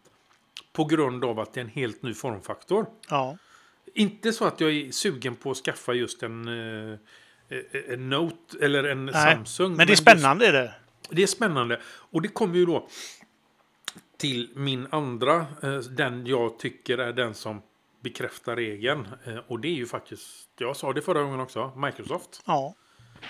[0.73, 2.87] på grund av att det är en helt ny formfaktor.
[3.09, 3.37] Ja,
[3.95, 6.99] Inte så att jag är sugen på att skaffa just en, eh,
[7.89, 9.15] en Note eller en nej.
[9.35, 9.69] Samsung.
[9.69, 10.75] Men det är just- spännande är det.
[11.11, 11.81] det är spännande.
[11.87, 12.89] Och det kommer ju då
[14.17, 17.62] till min andra, eh, den jag tycker är den som
[18.01, 19.09] bekräftar regeln.
[19.25, 22.43] Eh, Och det är ju faktiskt, jag sa det förra gången också, Microsoft.
[22.47, 22.75] Ja,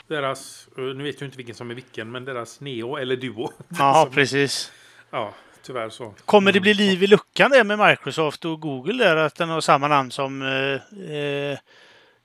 [0.07, 3.53] Deras, eh, nu vet jag inte vilken som är vilken, men deras Neo eller Duo.
[3.79, 4.73] ja precis.
[5.11, 6.15] Ja, tyvärr så.
[6.25, 9.17] Kommer det bli liv i luckan där med Microsoft och Google där?
[9.17, 11.59] Att den har samma namn som eh, eh,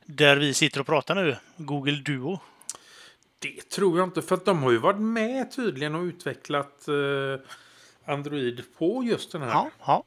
[0.06, 1.36] där vi sitter och pratar nu?
[1.58, 2.40] Google Duo.
[3.40, 7.40] Det tror jag inte, för att de har ju varit med tydligen och utvecklat eh,
[8.06, 9.50] Android på just den här.
[9.50, 10.04] Ja, ja.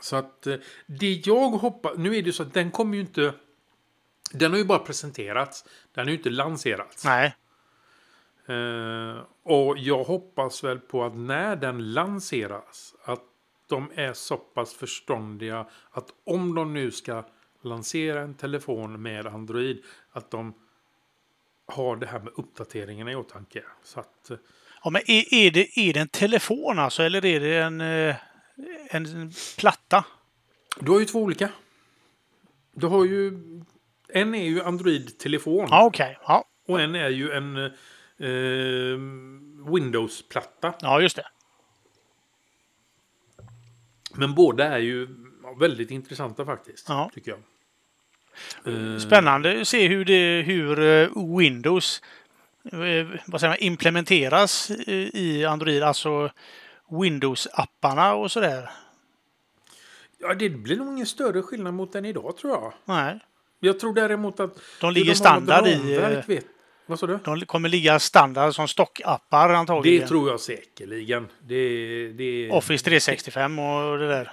[0.00, 0.54] Så att eh,
[0.86, 3.32] det jag hoppas, nu är det ju så att den kommer ju inte,
[4.32, 7.04] den har ju bara presenterats, den har ju inte lanserats.
[7.04, 7.34] Nej,
[8.46, 13.22] Eh, och jag hoppas väl på att när den lanseras, att
[13.68, 17.24] de är så pass förståndiga att om de nu ska
[17.62, 20.54] lansera en telefon med Android, att de
[21.66, 23.62] har det här med uppdateringarna i åtanke.
[23.82, 24.36] Så att, eh,
[24.84, 28.16] ja men är, är, det, är det en telefon alltså eller är det en, eh,
[28.90, 30.04] en platta?
[30.80, 31.50] du har ju två olika.
[32.72, 33.32] Du har ju,
[34.08, 35.66] en är ju Android-telefon.
[35.70, 36.18] Ja, okej.
[36.26, 36.44] Ja.
[36.68, 37.70] Och en är ju en eh,
[39.72, 40.74] Windows-platta.
[40.80, 41.26] ja, just det.
[44.14, 45.08] Men båda är ju
[45.60, 46.88] väldigt intressanta faktiskt.
[46.88, 47.10] Ja.
[47.14, 47.40] Tycker jag.
[48.74, 52.02] Eh, Spännande att se hur, det, hur eh, Windows
[52.72, 55.82] eh, vad säger man, implementeras i Android.
[55.82, 56.30] Alltså
[56.90, 58.70] Windows-apparna och sådär.
[60.18, 62.72] Ja, det blir nog ingen större skillnad mot den idag tror jag.
[62.84, 63.20] Nej,
[63.60, 64.58] Jag tror däremot att...
[64.80, 66.40] de ligger något standard i...
[66.86, 67.18] vad sa du?
[67.24, 70.00] De kommer ligga standard som stockappar antagligen.
[70.00, 71.28] Det tror jag säkerligen.
[71.40, 74.32] Det, det, Office 365 och det där.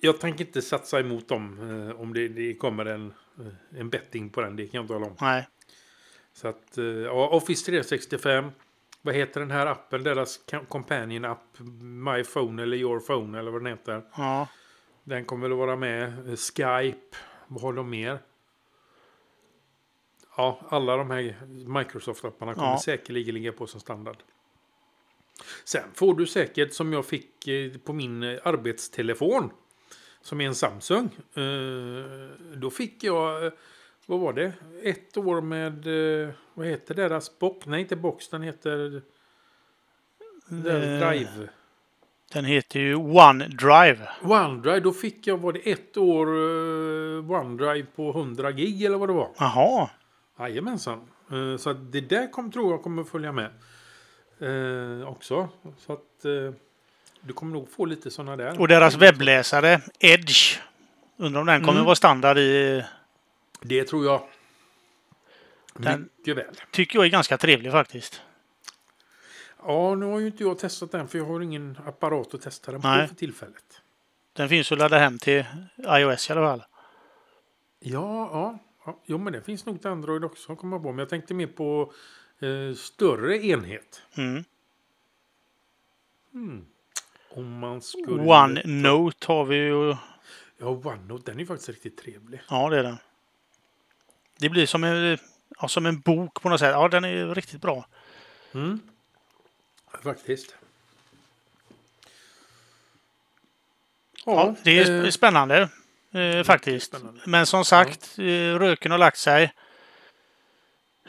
[0.00, 1.58] Jag tänker inte satsa emot dem
[1.90, 3.06] eh, om det, det kommer en,
[3.40, 4.56] eh, en betting på den.
[4.56, 5.16] Det kan jag inte hålla om.
[5.20, 5.48] Nej.
[6.34, 8.50] Så att, eh, ja, Office 365.
[9.02, 10.02] Vad heter den här appen?
[10.02, 11.58] Deras com- companion app.
[11.80, 14.02] My phone eller your phone eller vad den heter.
[14.16, 14.48] Ja.
[15.04, 16.12] Den kommer väl att vara med.
[16.38, 17.16] Skype.
[17.48, 18.18] Vad har de mer?
[20.36, 22.80] Ja, alla de här Microsoft-apparna kommer Ja.
[22.84, 24.16] säkerligen ligga på som standard.
[25.64, 29.50] Sen får du säkert som jag fick eh, på min eh, arbetstelefon.
[30.20, 31.08] Som är en Samsung.
[31.34, 33.52] Eh, Då fick jag
[34.06, 34.52] vad var det?
[34.82, 35.86] Ett år med,
[36.54, 37.66] vad heter deras box?
[37.66, 39.02] Nej, inte box, den heter
[40.50, 41.48] Eh, Drive.
[42.32, 44.08] Den heter ju OneDrive.
[44.22, 46.26] OneDrive, då fick jag, var det ett år
[47.30, 49.30] OneDrive på 100 gig eller vad det var?
[49.38, 49.90] Jaha.
[50.48, 51.08] Jajamensan.
[51.32, 53.50] Eh, så det där kom, tror jag kommer följa med
[54.40, 55.48] eh, också.
[55.78, 56.54] Så att eh,
[57.20, 58.60] du kommer nog få lite sådana där.
[58.60, 60.58] Och deras webbläsare Edge.
[61.16, 61.84] Undrar om den kommer Mm.
[61.84, 62.84] vara standard i...
[63.60, 64.22] Det tror jag.
[65.74, 66.54] Den- Mycket väl.
[66.70, 68.22] Tycker jag är ganska trevlig faktiskt.
[69.66, 72.72] Ja, nu har ju inte jag testat den för jag har ingen apparat att testa
[72.72, 73.08] den på Nej.
[73.08, 73.64] för tillfället.
[74.32, 75.44] Den finns att ladda hem till
[75.88, 76.64] iOS i alla fall.
[77.80, 78.98] Ja, ja, ja.
[79.04, 80.88] Jo, men det finns nog till Android också kommer jag på.
[80.92, 81.92] Men jag tänkte mer på
[82.38, 84.02] eh, större enhet.
[84.16, 84.44] Mm.
[87.30, 88.22] Om man skulle...
[88.22, 89.96] OneNote har vi ju.
[90.58, 92.40] Ja, OneNote, den är ju faktiskt riktigt trevlig.
[92.50, 92.96] Ja, det är den.
[94.38, 95.18] Det blir som en,
[95.60, 96.70] ja, som en bok på något sätt.
[96.72, 97.86] Ja, den är ju riktigt bra.
[98.52, 98.80] Mm.
[100.02, 100.56] Faktiskt.
[104.26, 105.68] Ja, det är eh, sp- spännande
[106.12, 106.94] eh, faktiskt.
[107.26, 108.24] Men som sagt, eh,
[108.58, 109.52] röken har lagt sig.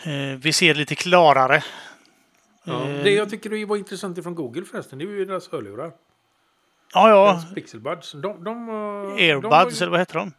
[0.03, 1.63] Eh, vi ser lite klarare.
[2.63, 5.51] Ja, Eh, det jag tycker det var intressant från Google förresten, det är ju deras
[5.51, 5.91] hörlurar.
[6.93, 7.43] Ja, ja.
[7.55, 8.11] Pixelbuds.
[8.11, 8.75] De, de, eh,
[9.13, 10.33] Airbuds, de eller vad heter de?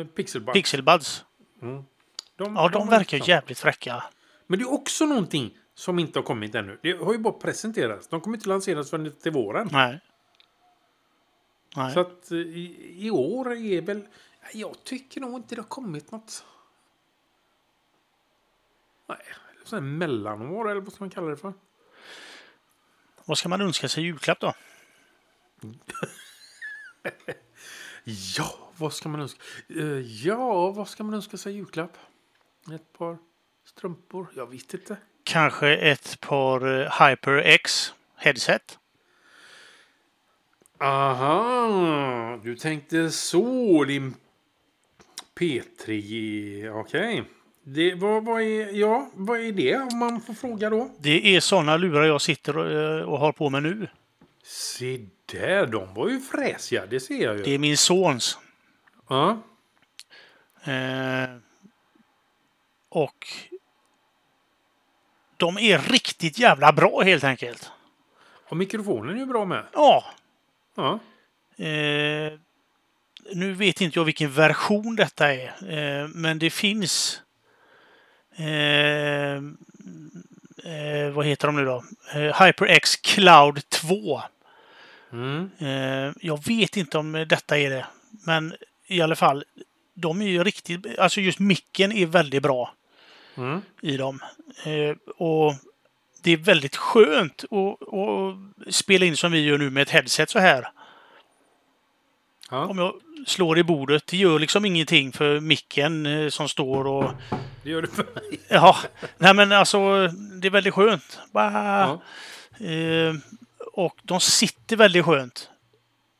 [0.00, 0.52] eh, Pixelbuds.
[0.52, 1.24] Pixelbuds.
[1.62, 1.82] Mm.
[2.36, 4.02] De, Ja, de var verkar jävligt fräcka.
[4.46, 6.78] Men det är också någonting som inte har kommit ännu.
[6.82, 8.08] Det har ju bara presenterats.
[8.08, 9.68] De kommer inte lanseras förrän till våren.
[9.72, 10.00] Nej.
[11.78, 11.94] Nej.
[11.94, 14.06] Så att eh, i, i år är väl...
[14.52, 16.44] Jag tycker nog inte det har kommit något.
[19.06, 19.18] Nej,
[19.64, 21.52] sån mellanår eller vad ska man kalla det för?
[23.24, 24.54] Vad ska man önska sig i julklapp då?
[28.36, 29.42] Ja, vad ska man önska?
[29.68, 29.84] Eh,
[30.26, 31.98] ja, vad ska man önska sig i julklapp?
[32.74, 33.18] Ett par
[33.64, 34.26] strumpor?
[34.36, 34.96] Jag vet inte.
[35.22, 38.78] Kanske ett par eh, HyperX headset?
[40.80, 44.14] Aha, du tänkte så din
[45.38, 46.80] P3.
[46.80, 47.24] Okej.
[47.62, 50.90] Det, vad, vad, är, ja, vad är det om man får fråga då?
[50.98, 53.88] Det är sådana lurar jag sitter och, eh, och har på mig nu.
[54.42, 56.86] Se där, de var ju fräsiga.
[56.86, 57.42] Det ser jag ju.
[57.42, 58.38] Det är min sons.
[59.08, 59.42] Ja.
[60.64, 61.28] Eh,
[62.88, 63.26] och
[65.36, 67.70] de är riktigt jävla bra helt enkelt.
[68.48, 69.64] Och mikrofonen är ju bra med.
[69.72, 70.04] Ja.
[70.78, 70.98] Ja.
[71.64, 72.32] Eh,
[73.32, 77.22] nu vet inte jag vilken version detta är, eh, men det finns.
[78.36, 79.34] Eh,
[80.72, 81.84] eh, vad heter de nu då?
[82.14, 84.22] Eh, HyperX Cloud 2.
[85.12, 85.50] Mm.
[85.58, 87.86] Eh, jag vet inte om detta är det,
[88.26, 88.54] men
[88.86, 89.44] i alla fall.
[89.94, 92.74] De är ju riktigt, alltså just micken är väldigt bra
[93.36, 93.60] Mm.
[93.82, 94.20] i dem.
[95.16, 95.54] Och
[96.22, 100.30] det är väldigt skönt att, att spela in som vi gör nu med ett headset
[100.30, 100.68] så här.
[102.50, 102.94] Ja, Om jag
[103.26, 107.10] slår i bordet, det gör liksom ingenting för micken eh, som står och...
[107.64, 108.40] det gör det för mig.
[108.48, 108.76] Ja,
[109.18, 110.06] nej men alltså
[110.40, 111.20] det är väldigt skönt.
[111.32, 111.52] Bara,
[112.60, 112.66] Ja.
[112.66, 113.14] eh,
[113.72, 115.50] och de sitter väldigt skönt.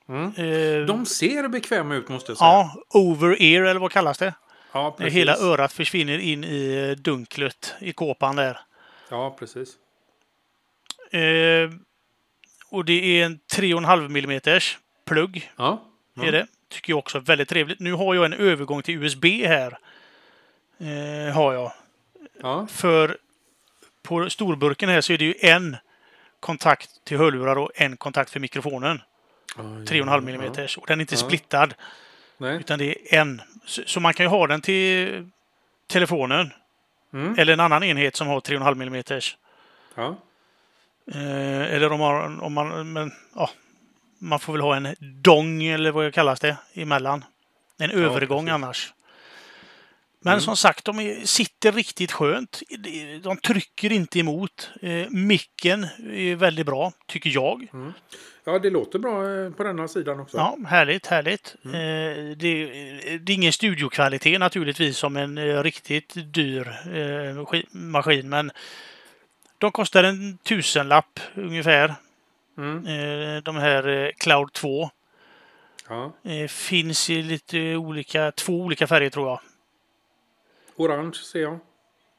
[0.09, 0.27] Mm.
[0.27, 2.49] Eh, De ser bekväma ut måste jag säga.
[2.49, 4.35] Ja, over ear eller vad kallas det?
[4.73, 5.15] ja precis.
[5.15, 8.61] hela örat försvinner in i eh, dunklet i kåpan där.
[9.11, 9.69] Ja, precis.
[11.11, 11.71] Eh,
[12.71, 14.61] och det är en 3,5 mm
[15.07, 15.51] plugg.
[15.57, 15.83] Ja.
[16.15, 16.25] ja.
[16.25, 16.47] Är det.
[16.69, 17.81] Tycker jag också är väldigt trevligt.
[17.81, 19.79] Nu har jag en övergång till USB här.
[20.79, 21.73] Eh, har jag.
[22.43, 22.67] Ja.
[22.67, 23.19] För
[24.03, 25.77] på storburken här så är det ju en
[26.41, 29.03] kontakt till hörlurar och en kontakt för mikrofonen.
[29.57, 30.69] 3,5 mm.
[30.79, 31.19] Och den är inte Ja.
[31.19, 31.75] splittad.
[32.39, 32.57] Nej.
[32.57, 33.43] Utan det är en.
[33.65, 35.31] Så, så man kan ju ha den till
[35.87, 36.53] telefonen.
[37.13, 37.35] Mm.
[37.39, 39.21] Eller en annan enhet som har 3,5 mm.
[39.95, 40.17] Ja.
[41.15, 43.51] Eh, eller om man, om man, men, ja,
[44.19, 47.25] man får väl ha en dong eller vad kallas det emellan.
[47.79, 48.55] En övergång precis.
[48.55, 48.93] annars.
[50.21, 50.41] Men Mm.
[50.41, 52.63] som sagt, de sitter riktigt skönt.
[53.23, 54.71] De- trycker inte emot.
[54.83, 57.69] Eh, micken är väldigt bra, tycker jag.
[58.45, 60.37] ja, det låter bra eh, på denna sidan också.
[60.37, 61.57] Ja, härligt, härligt.
[61.65, 61.75] Mm.
[61.75, 62.67] Eh, det,
[63.19, 68.51] det är ingen studiokvalitet naturligtvis som en eh, riktigt dyr eh, maskin- maskin, men
[69.59, 71.95] de kostar en tusenlapp ungefär.
[72.59, 72.87] Mm.
[72.87, 74.91] Eh, de här eh, Cloud 2
[75.89, 76.13] Ja.
[76.25, 79.41] eh, finns i lite olika, två olika färger tror jag.
[80.77, 81.59] Orange ser jag.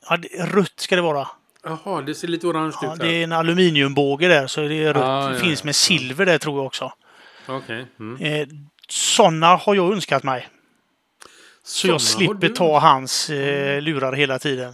[0.09, 1.27] Ja, det, rött ska det vara.
[1.63, 3.13] Jaha, det ser lite orange Ja, ut det här.
[3.13, 5.03] är en aluminiumbåge där så det är rött.
[5.03, 6.93] Ah, det ja, finns med silver där tror jag också.
[7.47, 7.85] Okej.
[7.99, 8.47] Mm.
[8.89, 10.47] Sådana har jag önskat mig.
[11.63, 12.55] Så jag Såna har slipper du.
[12.55, 14.73] ta hans eh, lurar hela tiden.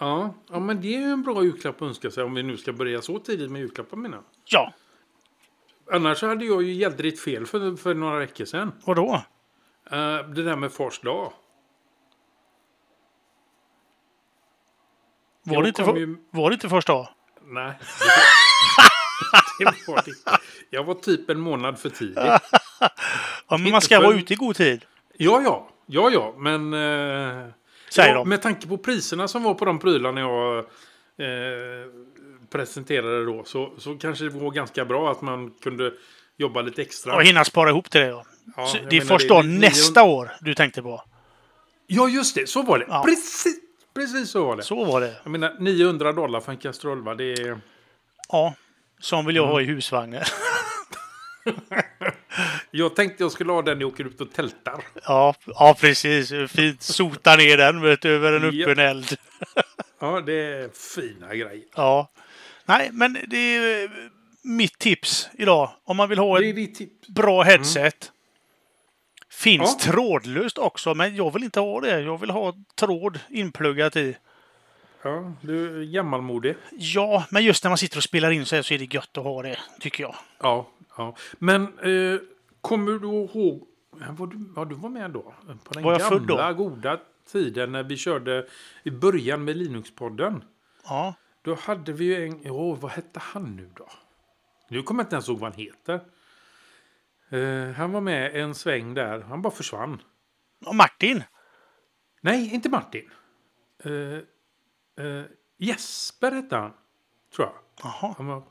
[0.00, 2.56] Ja, ja, men det är ju en bra julklapp att önska sig om vi nu
[2.56, 4.22] ska börja så tidigt med julklappar mina.
[4.44, 4.72] Ja,
[5.92, 8.72] Annars hade jag ju jädrigt fel för, för några veckor sedan.
[8.84, 9.14] och då?
[9.90, 11.32] Eh, det där med fars dag.
[15.42, 17.08] Var, Jag det inte, kom för, ju- var det inte första dag?
[17.44, 17.78] Nej.
[19.58, 20.38] Det var, det var det inte.
[20.70, 22.16] Jag var typ en månad för tidig.
[23.48, 24.84] Ja, men man ska för- vara ute i god tid,
[25.16, 25.68] Ja, ja.
[25.86, 26.34] Ja, ja.
[26.38, 26.74] Men...
[26.74, 27.48] Eh,
[27.90, 28.28] säger ja, de.
[28.28, 30.64] Med tanke på priserna som var på de prylarna jag eh,
[32.50, 33.44] presenterade då.
[33.44, 35.92] Så, så kanske det var ganska bra att man kunde
[36.36, 37.14] jobba lite extra.
[37.14, 38.06] Och hinna spara ihop till det.
[38.06, 38.24] Ja.
[38.56, 41.02] Ja, det är först då nästa år du tänkte på.
[41.86, 42.48] Ja, just det.
[42.48, 42.84] Så var det.
[42.88, 43.02] Ja.
[43.04, 43.56] Precis,
[43.94, 44.62] precis så var det.
[44.62, 45.14] Så var det.
[45.22, 47.14] Jag menar, 900 dollar för en kastrull, va?
[47.14, 47.60] Det är...
[48.28, 48.54] Ja,
[49.00, 49.52] som vill jag Mm.
[49.52, 50.22] ha i husvagnen.
[52.70, 54.84] Jag tänkte jag skulle ha den när jag åker ut och tältar.
[55.04, 56.32] Ja, ja precis.
[56.48, 59.16] Fint sota ner den vet, du, över en öppen eld.
[60.00, 61.64] Ja, det är fina grejer.
[61.74, 62.08] Ja.
[62.64, 63.90] Nej, men det är eh,
[64.42, 65.70] mitt tips idag.
[65.84, 68.12] Om man vill ha ett bra headset.
[69.30, 69.92] Finns Ja.
[69.92, 72.00] trådlöst också, men jag vill inte ha det.
[72.00, 74.16] Jag vill ha tråd inpluggat i.
[75.02, 76.56] Ja, du är gammalmodig.
[76.70, 79.18] Ja, men just när man sitter och spelar in så här så är det gött
[79.18, 80.14] att ha det, tycker jag.
[80.42, 80.68] Ja,
[81.00, 81.16] ja.
[81.38, 82.20] Men eh,
[82.60, 83.66] kommer du ihåg...
[84.10, 85.22] Var du, ja, du var med då?
[85.64, 86.36] På den Var jag född då?
[86.36, 87.00] gamla goda
[87.32, 88.46] tiden när vi körde
[88.82, 90.42] i början med Linux-podden.
[90.84, 92.50] Ja, Då hade vi ju en...
[92.50, 93.88] Åh, vad hette han nu då?
[94.68, 96.00] Nu kommer jag inte ens ihåg vad han heter.
[97.28, 99.20] Eh, han var med en sväng där.
[99.20, 100.02] Han bara försvann.
[100.66, 101.22] och Martin.
[102.20, 103.10] Nej, inte Martin.
[103.84, 103.92] Eh,
[105.06, 105.24] eh,
[105.58, 106.72] Jesper hette han.
[107.36, 107.54] Tror jag.
[107.82, 108.14] Jaha.
[108.16, 108.42] Han, var,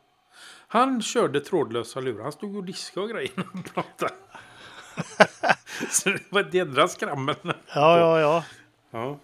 [0.72, 2.24] han körde trådlösa lurar.
[2.24, 4.14] Han stod och diskade och grejer han pratade.
[5.90, 7.36] Så det var ett jädra skrammel.
[7.44, 7.54] Ja,
[8.00, 8.44] ja, ja.
[8.92, 9.20] Ja.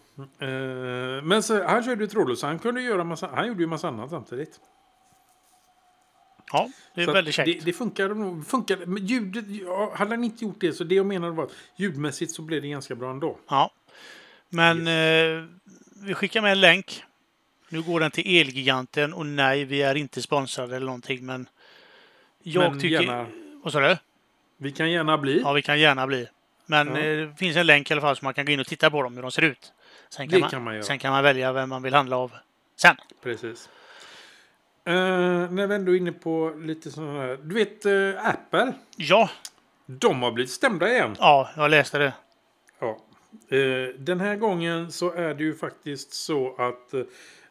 [0.48, 2.48] Eh, men så, han körde trådlösa.
[2.48, 4.60] Han kunde göra massa, han gjorde ju massa annat samtidigt.
[6.52, 7.60] Ja, det är Så väldigt käckt.
[7.60, 7.74] Det, det.
[8.46, 11.54] Funkade, men ljudet, ja, hade han inte gjort det så det jag menade var att
[11.76, 13.38] ljudmässigt så blev det ganska bra ändå.
[13.50, 13.72] Ja.
[14.50, 15.46] Men eh,
[16.06, 17.04] vi skickar med en länk.
[17.76, 21.50] Nu går den till Elgiganten och nej, vi är inte sponsrade eller någonting, men
[22.44, 23.02] jag Men tycker...
[23.02, 23.28] gärna-
[23.64, 23.98] Vad sa du?
[24.58, 25.42] Vi kan gärna bli.
[25.42, 26.28] Ja, vi kan gärna bli.
[26.66, 26.98] Men Ja.
[27.00, 28.92] eh, det finns en länk i alla fall så man kan gå in och titta
[28.92, 29.74] på dem, hur de ser ut.
[30.10, 30.84] Sen Det kan man.
[30.84, 32.32] Sen kan man välja vem man vill handla av
[32.76, 32.96] sen.
[33.24, 33.70] Precis.
[34.86, 34.94] Eh,
[35.52, 37.40] när vi ändå är inne på lite sådana här.
[37.44, 38.74] Du vet eh, Apple.
[38.98, 39.30] Ja,
[39.86, 41.16] De har blivit stämda igen.
[41.20, 42.14] ja, jag läste det.
[42.80, 42.98] Ja.
[43.58, 46.94] Eh, den här gången så är det ju faktiskt så att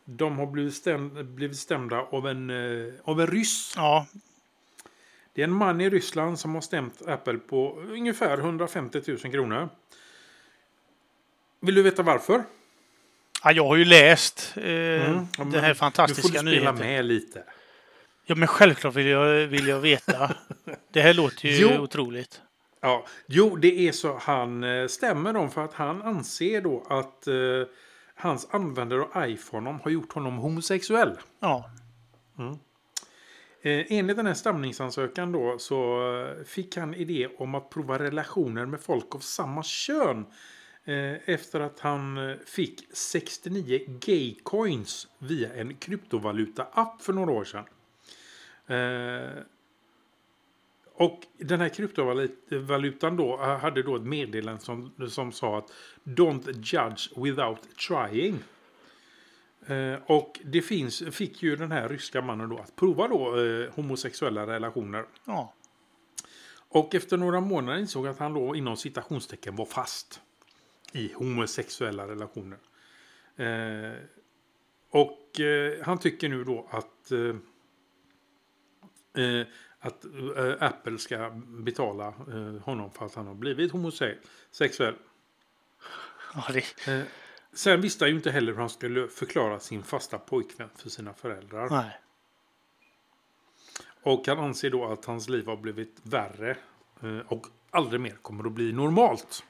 [0.04, 3.72] de har blivit, stämda, blivit stämda av en, eh, av en ryss.
[3.76, 4.06] Ja,
[5.32, 9.68] Det är en man i Ryssland som har stämt Apple på ungefär 150 000 kronor.
[11.60, 12.42] Vill du veta varför?
[13.44, 15.26] ja jag har ju läst eh, Mm.
[15.38, 16.76] Ja, den här fantastiska får du spela nyheten.
[16.78, 17.44] med lite.
[18.26, 20.34] Ja, men självklart vill jag, vill jag veta.
[20.92, 21.82] det här låter ju Jo.
[21.82, 22.40] otroligt.
[22.80, 27.26] Ja, jo, det är så han eh, stämmer dem för att han anser då att
[27.26, 27.34] eh,
[28.14, 31.18] hans användare av iPhone har gjort honom homosexuell.
[31.40, 31.70] Ja,
[33.64, 38.66] Eh, enligt den här stämningsansökan då så eh, fick han idé om att prova relationer
[38.66, 40.26] med folk av samma kön.
[40.84, 47.64] Eh, efter att han fick 69 gay coins via en kryptovaluta-app för några år sedan.
[48.66, 49.42] Eh,
[50.96, 55.72] och den här kryptovalutan då eh, hade då ett meddelande som, som sa att
[56.04, 58.38] Don't judge without trying.
[59.66, 63.70] Eh, och det finns, fick ju den här ryska mannen då att prova då eh,
[63.74, 65.04] homosexuella relationer.
[65.24, 65.54] ja,
[66.68, 70.20] Och efter några månader insåg att han då inom citationstecken var fast
[70.92, 72.58] i homosexuella relationer.
[73.36, 73.92] Eh,
[74.90, 77.36] och eh, han tycker nu då att, eh,
[79.84, 80.04] att
[80.36, 84.94] eh, Apple ska betala eh, honom för att han har blivit homosexuell.
[86.34, 87.04] ja det, Eh,
[87.52, 91.14] sen visste han ju inte heller hur han skulle förklara sin fasta pojkvän för sina
[91.14, 91.70] föräldrar.
[91.70, 92.00] nej.
[94.02, 96.56] Och han anser då att hans liv har blivit värre
[97.26, 99.44] och aldrig mer kommer att bli normalt.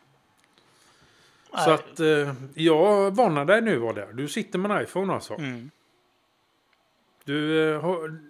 [1.51, 1.74] Så Nej.
[1.74, 4.12] att eh, jag varnar dig nu det är.
[4.12, 5.35] Du sitter med en iPhone alltså.
[5.35, 5.70] Mm.
[7.24, 7.82] Du, eh,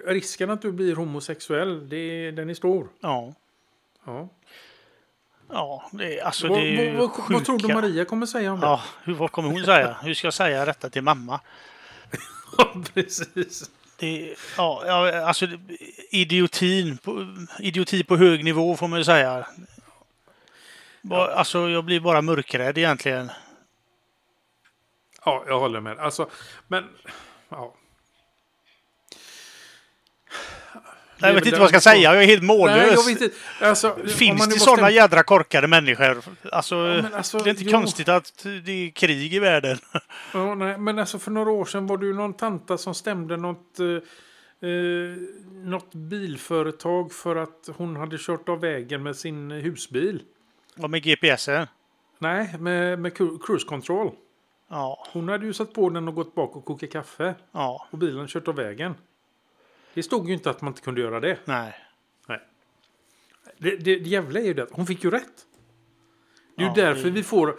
[0.06, 2.88] risken att du blir homosexuell, det, den är stor.
[3.00, 3.34] Ja,
[4.06, 4.28] Ja.
[5.48, 8.60] ja det, alltså vad, det är vad, vad, vad tror du Maria kommer säga om
[8.60, 8.66] det?
[8.66, 9.96] Ja, hur, vad kommer hon säga?
[10.02, 11.40] Hur ska jag säga detta till mamma?
[12.94, 13.70] precis.
[13.98, 15.46] Det, ja, ja, alltså
[16.10, 17.26] idiotin på,
[17.58, 19.46] idioti på hög nivå får man ju säga.
[21.10, 23.30] Alltså, jag blir bara mörkrädd egentligen.
[25.24, 25.98] Ja, jag håller med.
[25.98, 26.30] Alltså,
[26.68, 26.84] men...
[27.48, 27.74] Ja.
[31.26, 32.14] Jag vet inte vad jag ska säga.
[32.14, 33.06] Jag är helt mållös.
[33.60, 36.18] Alltså, Finns det måste- sådana jädra korkade människor?
[36.52, 37.70] Alltså, Ja, alltså, det är inte jo.
[37.70, 39.78] konstigt att det är krig i världen.
[40.34, 43.36] Ja, nej, men alltså för några år sedan var det ju någon tanta som stämde
[43.36, 43.86] något, eh,
[44.70, 45.16] eh,
[45.52, 50.22] något bilföretag för att hon hade kört av vägen med sin husbil.
[50.78, 51.66] Och med GPSen.
[52.18, 54.10] Nej, med, med cru- cruise control.
[54.70, 57.34] Ja, Hon hade ju satt på den och gått bak och kokat kaffe.
[57.52, 58.94] ja, Och bilen kört av vägen.
[59.94, 61.38] Det stod ju inte att man inte kunde göra det.
[61.44, 61.74] nej.
[62.28, 62.40] Nej.
[63.58, 65.46] Det, det, det jävla är ju det att hon fick ju rätt.
[66.56, 67.56] Det är ju Ja, därför det- vi får,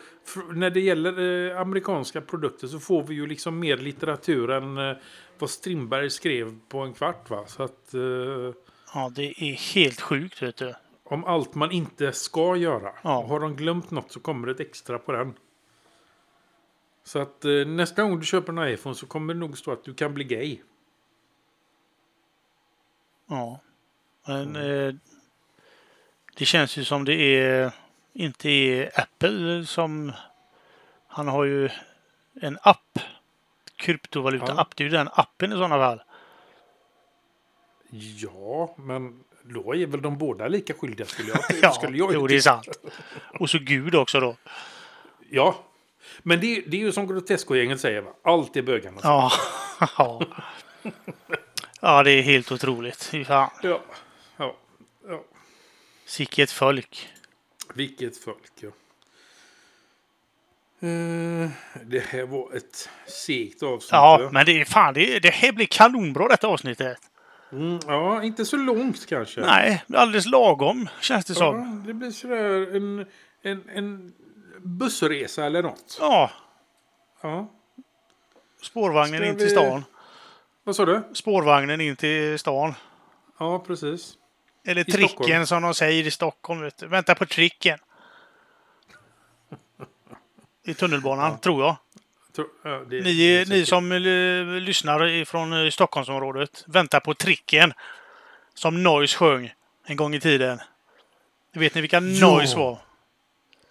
[0.53, 4.97] när det gäller eh, amerikanska produkter så får vi ju liksom mer litteratur än eh,
[5.39, 7.29] vad Strindberg skrev på en kvart.
[7.29, 7.43] Va?
[7.47, 8.01] Så att eh,
[8.93, 10.73] Ja, det är helt sjukt, vet du.
[11.03, 12.91] om allt man inte ska göra.
[13.03, 13.25] Ja.
[13.27, 15.33] Har de glömt något så kommer det ett extra på den.
[17.03, 19.83] Så att eh, nästa gång du köper en iPhone så kommer det nog stå att
[19.83, 20.57] du kan bli gay.
[23.27, 23.59] Ja.
[24.27, 24.87] Men Mm.
[24.87, 24.95] eh,
[26.37, 27.71] det känns ju som det är
[28.13, 30.11] inte är Apple som...
[31.07, 31.69] Han har ju
[32.41, 32.99] en app.
[33.75, 34.75] Kryptovaluta-app.
[34.75, 36.01] Det är ju den appen i sådana fall.
[38.17, 42.27] Ja, men då är väl de båda lika skyldiga skulle jag, Ja, skulle jag jo,
[42.27, 42.67] det är sant.
[43.39, 44.35] Och så Gud också då.
[45.29, 45.55] Ja,
[46.23, 48.11] men det, det är ju som Grotesco-gänget säger, va?
[48.23, 48.99] allt är bögarna.
[49.03, 49.31] Ja.
[51.85, 52.03] ja.
[52.03, 53.03] Det är helt otroligt.
[53.03, 53.49] Fy fan.
[53.63, 53.81] Ja.
[54.37, 54.55] ja.
[55.07, 55.23] ja.
[56.05, 57.09] Sicket folk.
[57.73, 58.69] Vilket folk, ja.
[60.87, 61.49] Eh,
[61.85, 63.91] det här var ett segt avsnitt.
[63.91, 64.29] Ja, va?
[64.31, 66.97] men det är fan, det, det här blir kanonbra detta avsnittet.
[67.51, 69.41] Mm, ja, inte så långt kanske.
[69.41, 71.83] Nej, alldeles lagom känns det ja, som.
[71.87, 73.05] det blir sådär en,
[73.41, 74.13] en, en
[74.63, 75.97] bussresa eller något.
[75.99, 76.31] Ja,
[77.21, 77.51] Ja.
[78.61, 79.83] spårvagnen Ska in till vi- stan.
[80.65, 81.03] Vad sa du?
[81.13, 82.73] Spårvagnen in till stan.
[83.39, 84.13] Ja, precis.
[84.67, 85.45] Eller I tricken Stockholm.
[85.45, 86.69] som de säger i Stockholm.
[86.81, 87.79] Vänta på tricken.
[90.65, 91.75] I tunnelbanan, tror jag.
[92.63, 93.91] Ja, det- det Ni, är ni som
[94.61, 97.73] lyssnar från eh, Stockholmsområdet, vänta på tricken.
[98.53, 99.53] Som Noise sjöng
[99.85, 100.59] en gång i tiden.
[101.53, 102.27] Vet ni vilka Ja.
[102.29, 102.77] Noise var?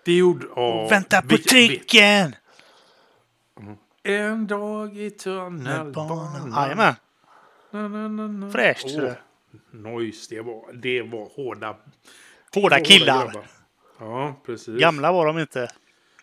[0.04, 0.46] Det gjorde...
[0.56, 2.34] Ja, Vänta på vilket- tricken!
[4.06, 6.52] En dag i tunnelbanan.
[7.72, 8.90] Jajamän, fräscht.
[8.90, 9.22] Sådär.
[9.70, 11.76] Noise, det var, det var hårda...
[12.54, 13.48] Hårda killar.
[13.98, 14.80] Ja, precis.
[14.80, 15.62] Gamla var de inte.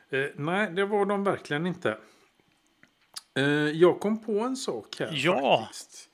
[0.09, 1.97] Eh, nej, det var de verkligen inte.
[3.35, 5.67] Eh, jag kom på en sak här Ja.
[5.67, 6.09] faktiskt.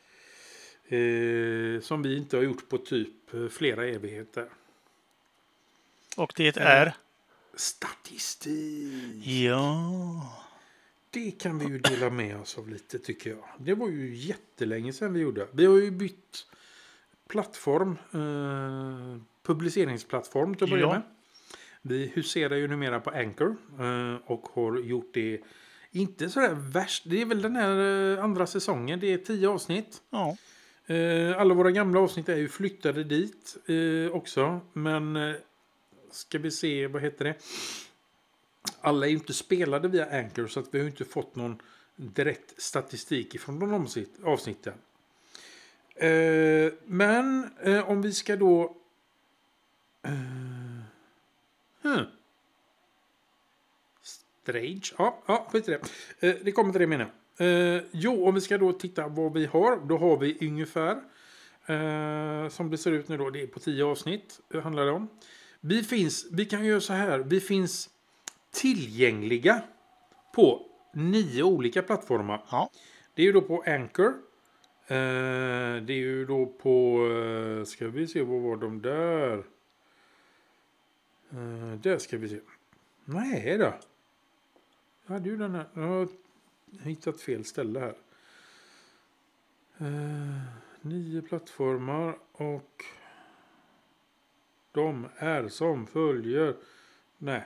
[0.87, 4.49] Eh, som vi inte har gjort på typ eh, flera evigheter.
[6.17, 6.93] Och det är...
[7.55, 9.25] Statistik.
[9.27, 10.46] Ja.
[11.17, 13.43] Det kan vi ju dela med oss av lite tycker jag.
[13.59, 15.47] Det var ju jättelänge sedan vi gjorde.
[15.51, 16.45] Vi har ju bytt
[17.29, 17.91] plattform.
[18.13, 20.89] Eh, publiceringsplattform till att börja Ja.
[20.93, 21.01] med.
[21.81, 23.55] Vi huserar ju numera på Anchor.
[23.79, 25.41] Eh, och har gjort det
[25.91, 27.03] inte sådär värst.
[27.09, 27.77] Det är väl den här
[28.17, 28.99] eh, andra säsongen.
[28.99, 30.01] Det är tio avsnitt.
[30.09, 30.37] ja.
[30.95, 34.59] Eh, alla våra gamla avsnitt är ju flyttade dit eh, också.
[34.73, 35.35] Men eh,
[36.11, 37.35] ska vi se, vad heter det?
[38.81, 41.61] Alla är ju inte spelade via Anchor så att vi har ju inte fått någon
[41.95, 43.87] direkt statistik ifrån de
[44.23, 44.73] avsnitten.
[45.95, 48.75] Eh, men eh, om vi ska då...
[50.03, 50.11] Eh,
[51.81, 52.05] hmm.
[54.01, 54.81] Strange.
[54.97, 55.81] Ja, ja skit i det.
[56.27, 57.13] Eh, det kommer till det menar jag.
[57.39, 59.87] Eh, jo, om vi ska då titta vad vi har.
[59.87, 60.95] Då har vi ungefär.
[61.65, 63.29] Eh, som det ser ut nu då.
[63.29, 64.39] Det är på tio avsnitt.
[64.53, 65.09] Eh, handlar det om.
[65.59, 66.27] Vi finns.
[66.31, 67.19] Vi kan göra så här.
[67.19, 67.89] Vi finns
[68.57, 69.61] tillgängliga.
[70.33, 72.45] På nio olika plattformar.
[72.51, 72.69] Ja.
[73.13, 74.13] Det är ju då på Anchor.
[74.87, 77.07] Eh, det är ju då på...
[77.07, 79.37] Eh, ska vi se, vad var de där?
[81.29, 82.39] Eh, där ska vi se.
[83.05, 83.73] Nej då.
[85.05, 85.65] Jag hade ju den här.
[85.73, 86.07] Jag har
[86.83, 87.95] hittat fel ställe här.
[89.77, 90.41] Eh,
[90.81, 92.83] nio plattformar och...
[94.71, 96.55] De är som följer.
[97.17, 97.45] Nej,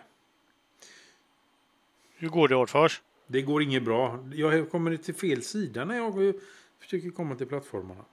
[2.22, 3.02] hur går det Årfors?
[3.32, 4.20] det går inget bra.
[4.34, 6.34] Jag kommer till fel sida när jag
[6.80, 8.06] försöker komma till plattformarna.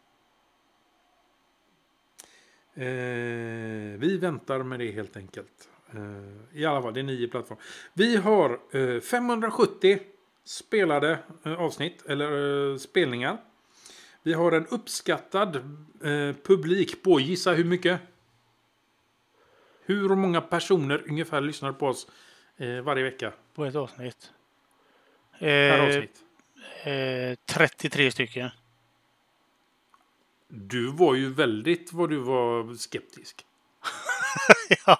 [2.75, 5.69] Eh, vi väntar med det helt enkelt.
[5.91, 7.63] Eh, I alla fall, det är nio plattformar.
[7.93, 9.99] Vi har eh, 570
[10.45, 13.39] spelade eh, avsnitt, eller eh, spelningar.
[14.23, 18.01] Vi har en uppskattad eh, publik på, gissa hur mycket?
[19.85, 22.11] Hur många personer ungefär lyssnar på oss
[22.57, 24.33] eh, varje vecka på ett avsnitt.
[25.39, 26.25] per Eh, avsnitt?
[26.85, 28.51] eh, 33 stycken.
[30.49, 33.47] Du var ju väldigt vad du var skeptisk.
[34.87, 34.99] ja.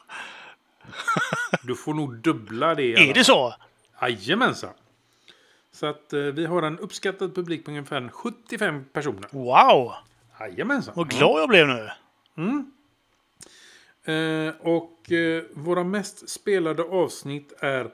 [1.63, 2.95] Du får nog dubbla det.
[2.95, 3.55] Är alla det så?
[4.01, 4.75] Jajamensan.
[5.73, 9.29] Så att eh, vi har en uppskattad publik på ungefär 75 personer.
[9.33, 9.93] Wow!
[10.41, 10.95] Jajamensan.
[10.97, 11.91] Vad glad jag blev nu.
[14.13, 17.91] Eh, och eh, våra mest spelade avsnitt är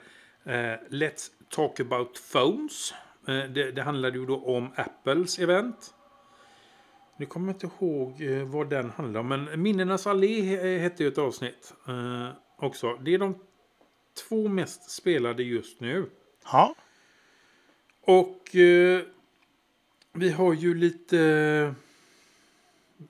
[0.89, 2.95] Let's Talk About Phones.
[3.29, 5.95] Eh, det, det handlade ju då om Apples event.
[7.17, 9.29] Nu kommer jag inte ihåg eh, vad den handlar om.
[9.29, 12.95] Men Minnenas allé he- hette ju ett avsnitt eh, också.
[12.97, 13.39] Det är de
[14.29, 16.11] två mest spelade just nu.
[16.45, 16.75] Ja.
[18.01, 19.03] Och eh,
[20.13, 21.19] vi har ju lite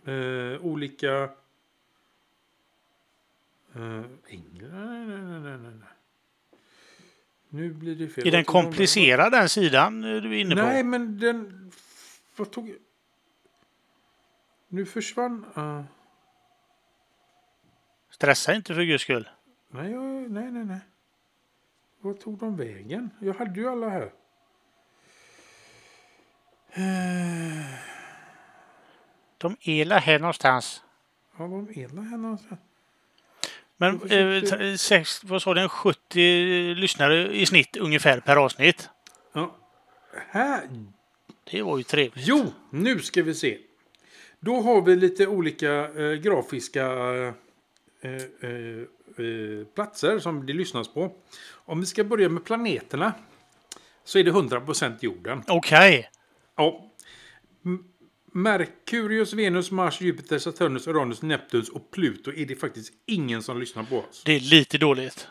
[0.05, 1.22] eh, olika...
[3.74, 5.09] Eh, England?
[5.09, 5.89] Nej, nej, nej, nej.
[7.55, 8.26] Nu blir det fel.
[8.26, 10.62] Är den komplicerad den sidan eh, du är inne på?
[10.62, 11.72] Nej, men den...
[12.36, 12.74] Vad tog...
[14.68, 15.44] Nu försvann...
[15.57, 15.82] Uh,
[18.11, 19.28] Stressa inte för guds skull.
[19.70, 20.80] nej, jag- nej, nej, nej.
[22.00, 23.11] Vad tog de vägen?
[23.20, 24.12] Jag hade ju alla här.
[29.38, 30.82] De är här någonstans.
[31.38, 32.61] Ja, de är här någonstans.
[33.77, 35.68] Men eh, sex, vad sa den?
[35.68, 38.89] 70 lyssnare i snitt ungefär per avsnitt.
[39.33, 39.57] Ja.
[40.31, 40.68] Här.
[41.51, 42.27] Det var ju trevligt.
[42.27, 43.59] Jo, nu ska vi se.
[44.41, 47.33] Då har vi lite olika eh, grafiska eh,
[48.01, 48.22] eh,
[49.16, 51.12] eh, platser som det lyssnas på.
[51.53, 53.12] Om vi ska börja med planeterna
[54.05, 55.43] så är det 100% jorden.
[55.49, 56.11] Okej.
[56.57, 56.91] Ja.
[58.37, 63.82] Merkurius, Venus, Mars, Jupiter, Saturnus, Uranus, Neptunus och Pluto är det faktiskt ingen som lyssnar
[63.82, 64.22] på oss.
[64.24, 65.28] Det är lite dåligt.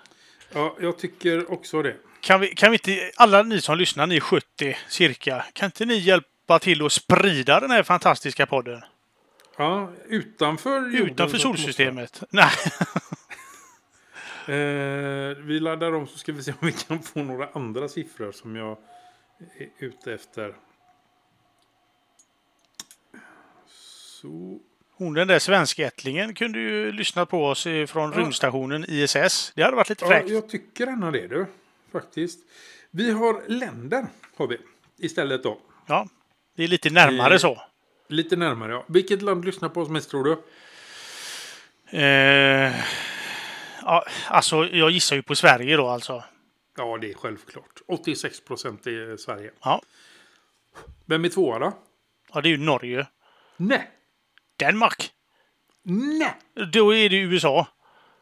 [0.54, 1.95] Ja, jag tycker också det.
[2.22, 5.86] Kan vi, kan vi inte, alla ni som lyssnar, ni är 70 cirka, kan inte
[5.86, 8.82] ni hjälpa till att sprida den här fantastiska podden?
[9.58, 12.24] Ja, utanför jorden Utanför solsystemet?
[12.30, 12.51] Nej.
[14.47, 18.32] Eh, vi laddar om så ska vi se om vi kan få några andra siffror
[18.32, 18.78] som jag
[19.60, 20.54] är ute efter.
[24.24, 24.59] Så.
[24.95, 28.17] Hon den där svenskättlingen kunde ju lyssna på oss från Ja.
[28.19, 29.51] rymdstationen ISS.
[29.55, 30.30] Det hade varit lite Ja, fräckt.
[30.30, 31.45] jag tycker ändå det du.
[31.91, 32.39] Faktiskt.
[32.91, 34.05] Vi har länder
[34.36, 34.57] har vi
[34.97, 35.59] istället då.
[35.88, 36.07] Ja,
[36.55, 37.61] det är lite närmare Eh, så.
[38.07, 38.86] Lite närmare ja.
[38.88, 40.38] Vilket land lyssnar på oss mest tror du?
[41.97, 42.74] Eh,
[43.82, 46.24] ja, alltså, jag gissar ju på Sverige då alltså.
[46.78, 47.82] Ja, det är självklart.
[47.88, 49.51] 86 procent är Sverige.
[49.63, 49.82] Ja,
[51.05, 51.74] Vem är tvåa då?
[52.34, 53.07] ja det är ju Norge.
[53.57, 53.89] Nej.
[54.66, 55.11] Danmark.
[55.84, 56.34] Nej.
[56.72, 57.68] Då är det USA.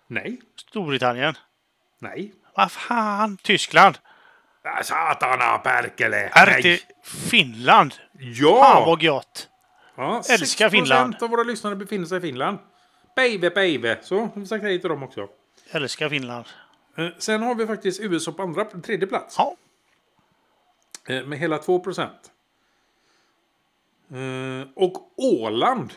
[0.07, 0.41] Nej.
[0.55, 1.37] Storbritannien.
[1.99, 2.33] Nej.
[2.55, 3.37] Vad fan?
[3.37, 3.97] Tyskland.
[4.83, 6.29] Satana perkele.
[6.33, 7.93] Är det Finland?
[7.93, 8.83] Fan Ja!
[8.87, 9.49] vad gött.
[9.95, 11.15] ja älskar 6% Finland.
[11.23, 12.57] av våra lyssnare befinner sig i Finland.
[13.15, 13.95] Baby, baby.
[14.01, 15.27] Så, har vi sagt hej till dem också.
[15.71, 16.45] Älskar Finland.
[16.97, 19.35] Eh, Sen har vi faktiskt USA på andra, tredje plats.
[19.37, 19.55] Ja,
[21.07, 22.31] Eh, Med hela 2 procent.
[24.11, 25.93] Eh, Och Åland.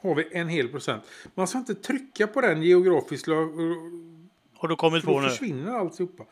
[0.00, 1.02] Har vi en hel procent.
[1.34, 3.26] Man ska inte trycka på den geografiskt.
[3.26, 5.30] Har du kommit För på då nu?
[5.30, 6.24] försvinner alltihopa.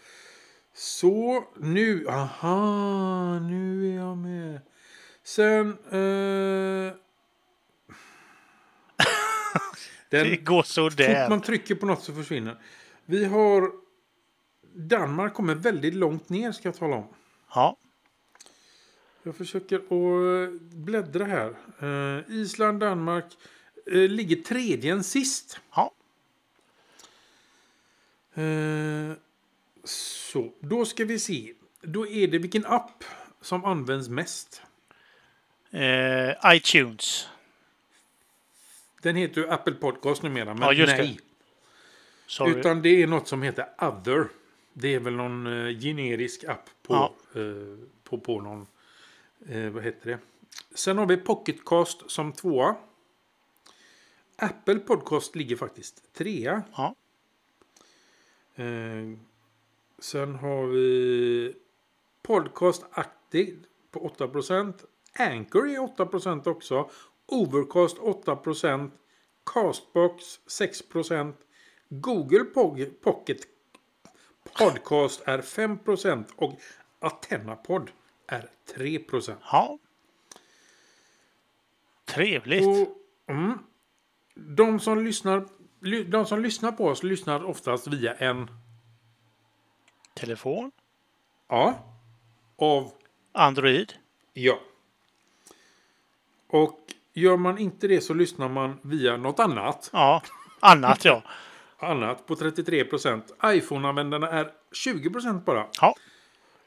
[0.75, 4.61] Så nu, aha, nu är jag med.
[5.25, 5.69] Sen...
[5.71, 6.93] Eh,
[10.11, 11.29] Det den, går så fort sådär.
[11.29, 12.59] man trycker på något så försvinner.
[13.07, 13.71] Vi har...
[14.77, 17.07] Danmark kommer väldigt långt ner ska jag tala om.
[17.55, 17.77] Ja,
[19.27, 21.55] Jag försöker att bläddra här.
[22.19, 23.25] Eh, Island, Danmark
[23.87, 25.61] eh, ligger tredje än sist.
[25.75, 25.93] ja.
[28.35, 29.13] Eh,
[29.85, 31.53] så, då ska vi se.
[31.83, 33.05] Då är det vilken app
[33.41, 34.63] som används mest.
[35.71, 37.29] Eh, iTunes.
[39.03, 41.03] Den heter ju Apple Podcast numera, men Ja, just det.
[41.03, 41.19] nej.
[42.27, 42.59] Sorry.
[42.59, 44.29] Utan det är något som heter Other.
[44.73, 47.15] Det är väl någon eh, generisk app på, Ja.
[47.41, 48.67] eh, på, på någon...
[49.49, 50.19] Eh, vad heter det?
[50.75, 52.77] Sen har vi Pocketcast som tvåa.
[54.37, 56.63] Apple Podcast ligger faktiskt trea.
[56.77, 56.95] Ja.
[58.55, 59.19] Eh,
[59.99, 61.55] sen har vi
[62.23, 63.59] Podcast Active
[63.91, 64.85] på 8%.
[65.13, 66.91] Anchor är 8% också.
[67.27, 68.91] Overcast 8%.
[69.45, 71.35] Castbox 6%.
[71.89, 72.45] Google
[73.03, 73.39] Pocket
[74.59, 76.55] Podcast är 5% och
[76.99, 77.91] Atennapod
[78.27, 79.37] är 3%.
[79.53, 79.79] ja.
[82.05, 82.67] Trevligt.
[82.67, 83.59] Och, mm,
[84.35, 85.47] de som lyssnar
[85.81, 88.51] ly- de som lyssnar på oss lyssnar oftast via en...
[90.15, 90.73] Telefon.
[91.49, 91.79] Ja.
[92.57, 92.93] Av...
[93.33, 93.93] Android.
[94.33, 94.59] Ja.
[96.47, 96.81] Och
[97.13, 99.91] gör man inte det så lyssnar man via något annat.
[99.93, 100.23] Ja.
[100.61, 101.23] Annat ja.
[101.79, 103.33] Annat på 33 procent.
[103.45, 105.67] iPhone-användarna är 20 procent bara.
[105.81, 105.95] Ja.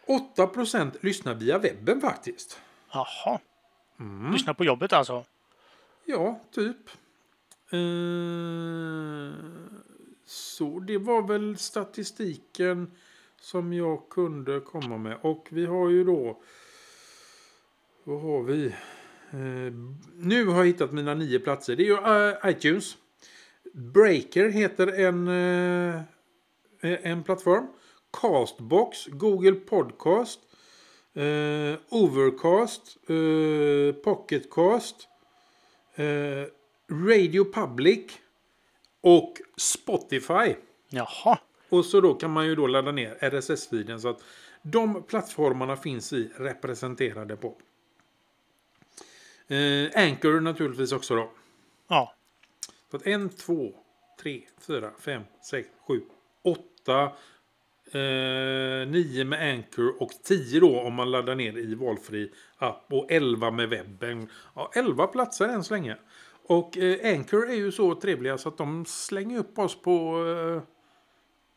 [0.08, 2.60] 8 procent lyssnar via webben faktiskt.
[2.92, 3.40] Jaha.
[4.00, 4.34] Mm.
[4.34, 5.24] Lyssna på jobbet alltså.
[6.06, 6.90] Ja, typ.
[7.72, 9.34] Eh,
[10.26, 12.92] så det var väl statistiken
[13.42, 15.18] som jag kunde komma med.
[15.22, 16.42] Och vi har ju då...
[18.04, 18.66] Vad har vi?
[19.32, 19.74] Eh,
[20.16, 21.76] nu har jag hittat mina nio platser.
[21.76, 22.98] Det är ju eh, iTunes.
[23.74, 26.02] Breaker heter en, eh,
[26.82, 27.68] en plattform.
[28.22, 30.40] Castbox, Google Podcast,
[31.14, 35.08] eh, Overcast, eh, Pocketcast,
[35.96, 36.46] eh,
[36.92, 38.06] Radio Public
[39.02, 40.56] och Spotify.
[40.90, 41.40] Jaha.
[41.70, 44.24] Och så då kan man ju då ladda ner RSS-feeden så att
[44.62, 47.56] de plattformarna finns vi representerade på.
[49.48, 51.32] Eh, Anchor naturligtvis också då.
[51.88, 52.14] Ja.
[52.92, 53.74] Så att en, två,
[54.22, 56.02] tre, fyra, fem, sex, sju,
[56.42, 57.12] åtta,
[57.92, 63.12] eh, nio med Anchor och tio då om man laddar ner i valfri app och
[63.12, 64.30] elva med webben.
[64.56, 65.98] Ja, elva platser än så länge.
[66.48, 70.62] Och eh, Anchor är ju så trevliga så att de slänger upp oss på eh,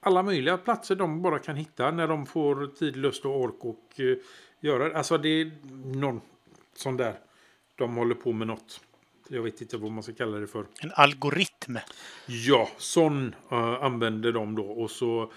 [0.00, 4.00] alla möjliga platser de bara kan hitta när de får tid, lust och ork och
[4.00, 4.16] eh,
[4.60, 4.98] göra.
[4.98, 5.50] Alltså det är
[5.96, 6.20] någon
[6.76, 7.14] sån där.
[7.76, 8.80] De håller på med något.
[9.28, 10.66] Jag vet inte vad man ska kalla det för.
[10.80, 11.76] En algoritm.
[12.26, 15.32] Ja, sån uh, använder de då och så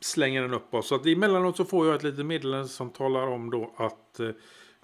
[0.00, 0.88] slänger den upp oss.
[0.88, 4.30] Så att emellanåt så får jag ett litet meddelande som talar om då att eh,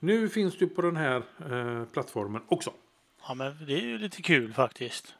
[0.00, 2.72] nu finns du på den här eh, plattformen också.
[3.28, 5.14] Ja, men det är ju lite kul faktiskt.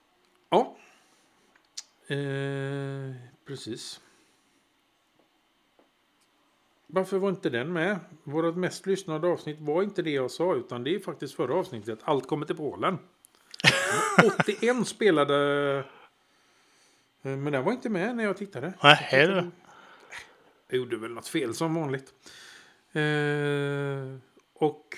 [0.51, 0.77] Ja.
[2.07, 3.15] Eh,
[3.47, 4.01] precis.
[6.87, 7.99] Varför var inte den med?
[8.25, 11.99] Vårt mest lyssnade avsnitt var inte det jag sa utan det är faktiskt förra avsnittet.
[12.03, 12.99] Allt kommer till Polen.
[14.41, 15.37] 81 spelade.
[17.23, 18.73] eh, Men den var inte med när jag tittade.
[18.83, 19.45] Nej.
[20.75, 22.15] Jag gjorde väl något fel som vanligt.
[22.93, 24.19] Eh,
[24.55, 24.97] och...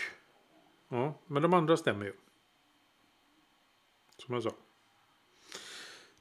[0.89, 2.12] Ja, men de andra stämmer ju.
[4.18, 4.53] Som jag sa.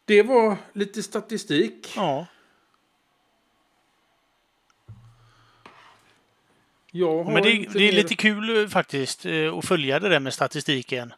[0.06, 1.94] Det var lite statistik.
[1.96, 2.28] Ja.
[7.26, 11.14] Men det, det är lite kul eh, faktiskt eh, att följa det där med statistiken.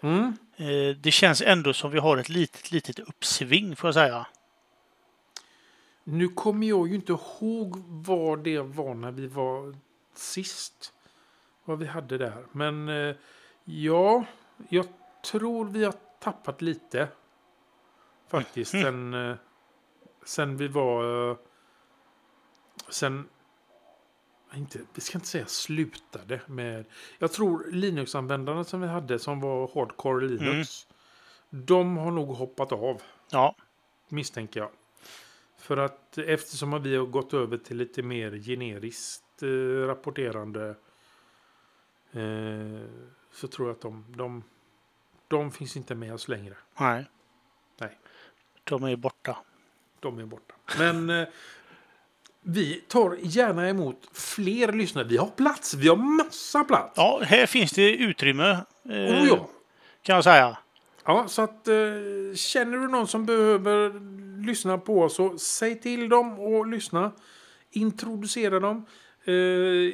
[0.00, 0.36] Mm.
[0.56, 4.26] Eh, Det känns ändå som vi har ett litet, litet uppsving får jag säga.
[6.04, 9.76] Nu kommer jag ju inte ihåg vad det var när vi var
[10.14, 10.92] sist.
[11.64, 12.46] Vad vi hade där.
[12.52, 13.16] Men eh,
[13.64, 14.24] ja,
[14.68, 14.86] jag
[15.30, 17.08] tror vi har tappat lite.
[18.28, 18.70] Faktiskt.
[18.70, 19.36] Sen, eh,
[20.24, 21.30] sen vi var...
[21.30, 21.36] Eh,
[22.88, 23.28] sen...
[24.54, 26.84] Inte, vi ska inte säga slutade med...
[27.18, 30.86] Jag tror Linux-användarna som vi hade som var Hardcore Linux.
[31.50, 33.54] De har nog hoppat av Ja,
[34.08, 34.70] misstänker jag.
[35.64, 40.68] För att eftersom vi har gått över till lite mer generiskt eh, rapporterande
[42.12, 42.88] eh,
[43.32, 44.42] så tror jag att de, de,
[45.28, 46.54] de finns inte med oss längre.
[46.78, 47.06] nej.
[47.80, 47.98] Nej.
[48.64, 49.36] De är borta.
[50.00, 50.54] De är borta.
[50.78, 51.28] Men eh,
[52.40, 55.04] vi tar gärna emot fler lyssnare.
[55.06, 55.74] Vi har plats.
[55.74, 56.92] Vi har massa plats.
[56.96, 58.50] Ja, här finns det utrymme.
[58.50, 59.48] eh, Oh, ja.
[60.02, 60.58] Kan jag säga.
[61.04, 61.74] Ja, så att eh,
[62.34, 63.92] känner du någon som behöver
[64.44, 67.12] lyssna på oss så säg till dem och lyssna.
[67.70, 68.86] Introducera dem.
[69.24, 69.32] Eh,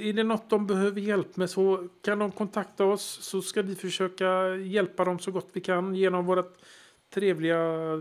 [0.09, 3.74] är det något de behöver hjälp med så kan de kontakta oss så ska vi
[3.74, 6.57] försöka hjälpa dem så gott vi kan genom vårt
[7.11, 7.59] trevliga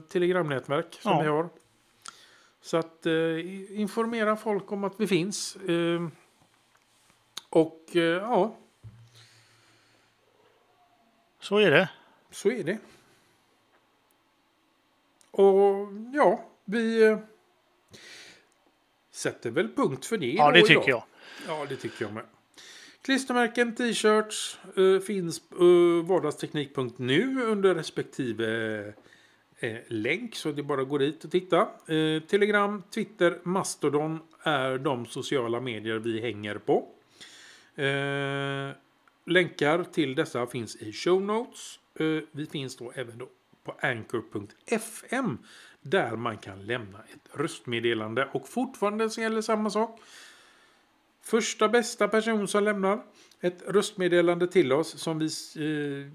[0.09, 1.21] telegramnätverk som Ja.
[1.21, 1.49] vi har.
[2.61, 5.55] Så att eh, informera folk om att vi finns.
[5.55, 6.07] Eh,
[7.49, 8.55] och eh, ja,
[11.41, 11.89] Så är det.
[12.31, 12.77] Så är det.
[15.31, 17.17] Och ja, vi eh,
[19.11, 20.31] sätter väl punkt för det.
[20.31, 20.67] Ja, det idag.
[20.67, 21.03] tycker jag.
[21.47, 22.23] Ja, det tycker jag med.
[23.01, 28.79] Klistermärken, t-shirts eh, finns på vardagsteknik.nu under respektive
[29.59, 30.35] eh, länk.
[30.35, 31.61] Så det är bara att gå dit och titta.
[31.61, 36.87] Eh, Telegram, Twitter, Mastodon är de sociala medier vi hänger på.
[37.75, 38.75] Eh,
[39.25, 41.79] länkar till dessa finns i show notes.
[41.99, 43.27] Eh, vi finns då även då
[43.71, 45.37] på anchor.fm
[45.81, 49.99] där man kan lämna ett röstmeddelande och fortfarande så gäller samma sak.
[51.23, 53.03] Första bästa person som lämnar
[53.41, 55.25] ett röstmeddelande till oss som vi...
[55.25, 56.11] Eh,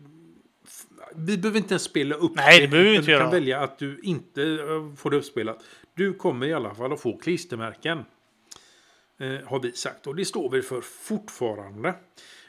[1.16, 3.30] Vi behöver inte ens spela upp Nej, det behöver vi inte Du kan göra.
[3.30, 5.64] välja att du inte eh, får det uppspelat.
[5.94, 7.98] Du kommer i alla fall att få klistermärken.
[9.18, 10.06] Eh, har vi sagt.
[10.06, 11.94] Och det står vi för fortfarande.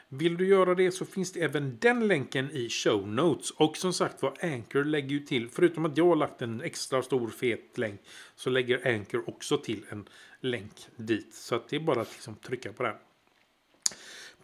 [0.08, 3.50] Vill du göra det så finns det även den länken i show notes.
[3.50, 7.02] Och som sagt var, Anchor lägger ju till, förutom att jag har lagt en extra
[7.02, 8.00] stor fet länk,
[8.36, 10.08] så lägger Anchor också till en
[10.40, 11.34] länk dit.
[11.34, 12.94] Så att det är bara att liksom trycka på den.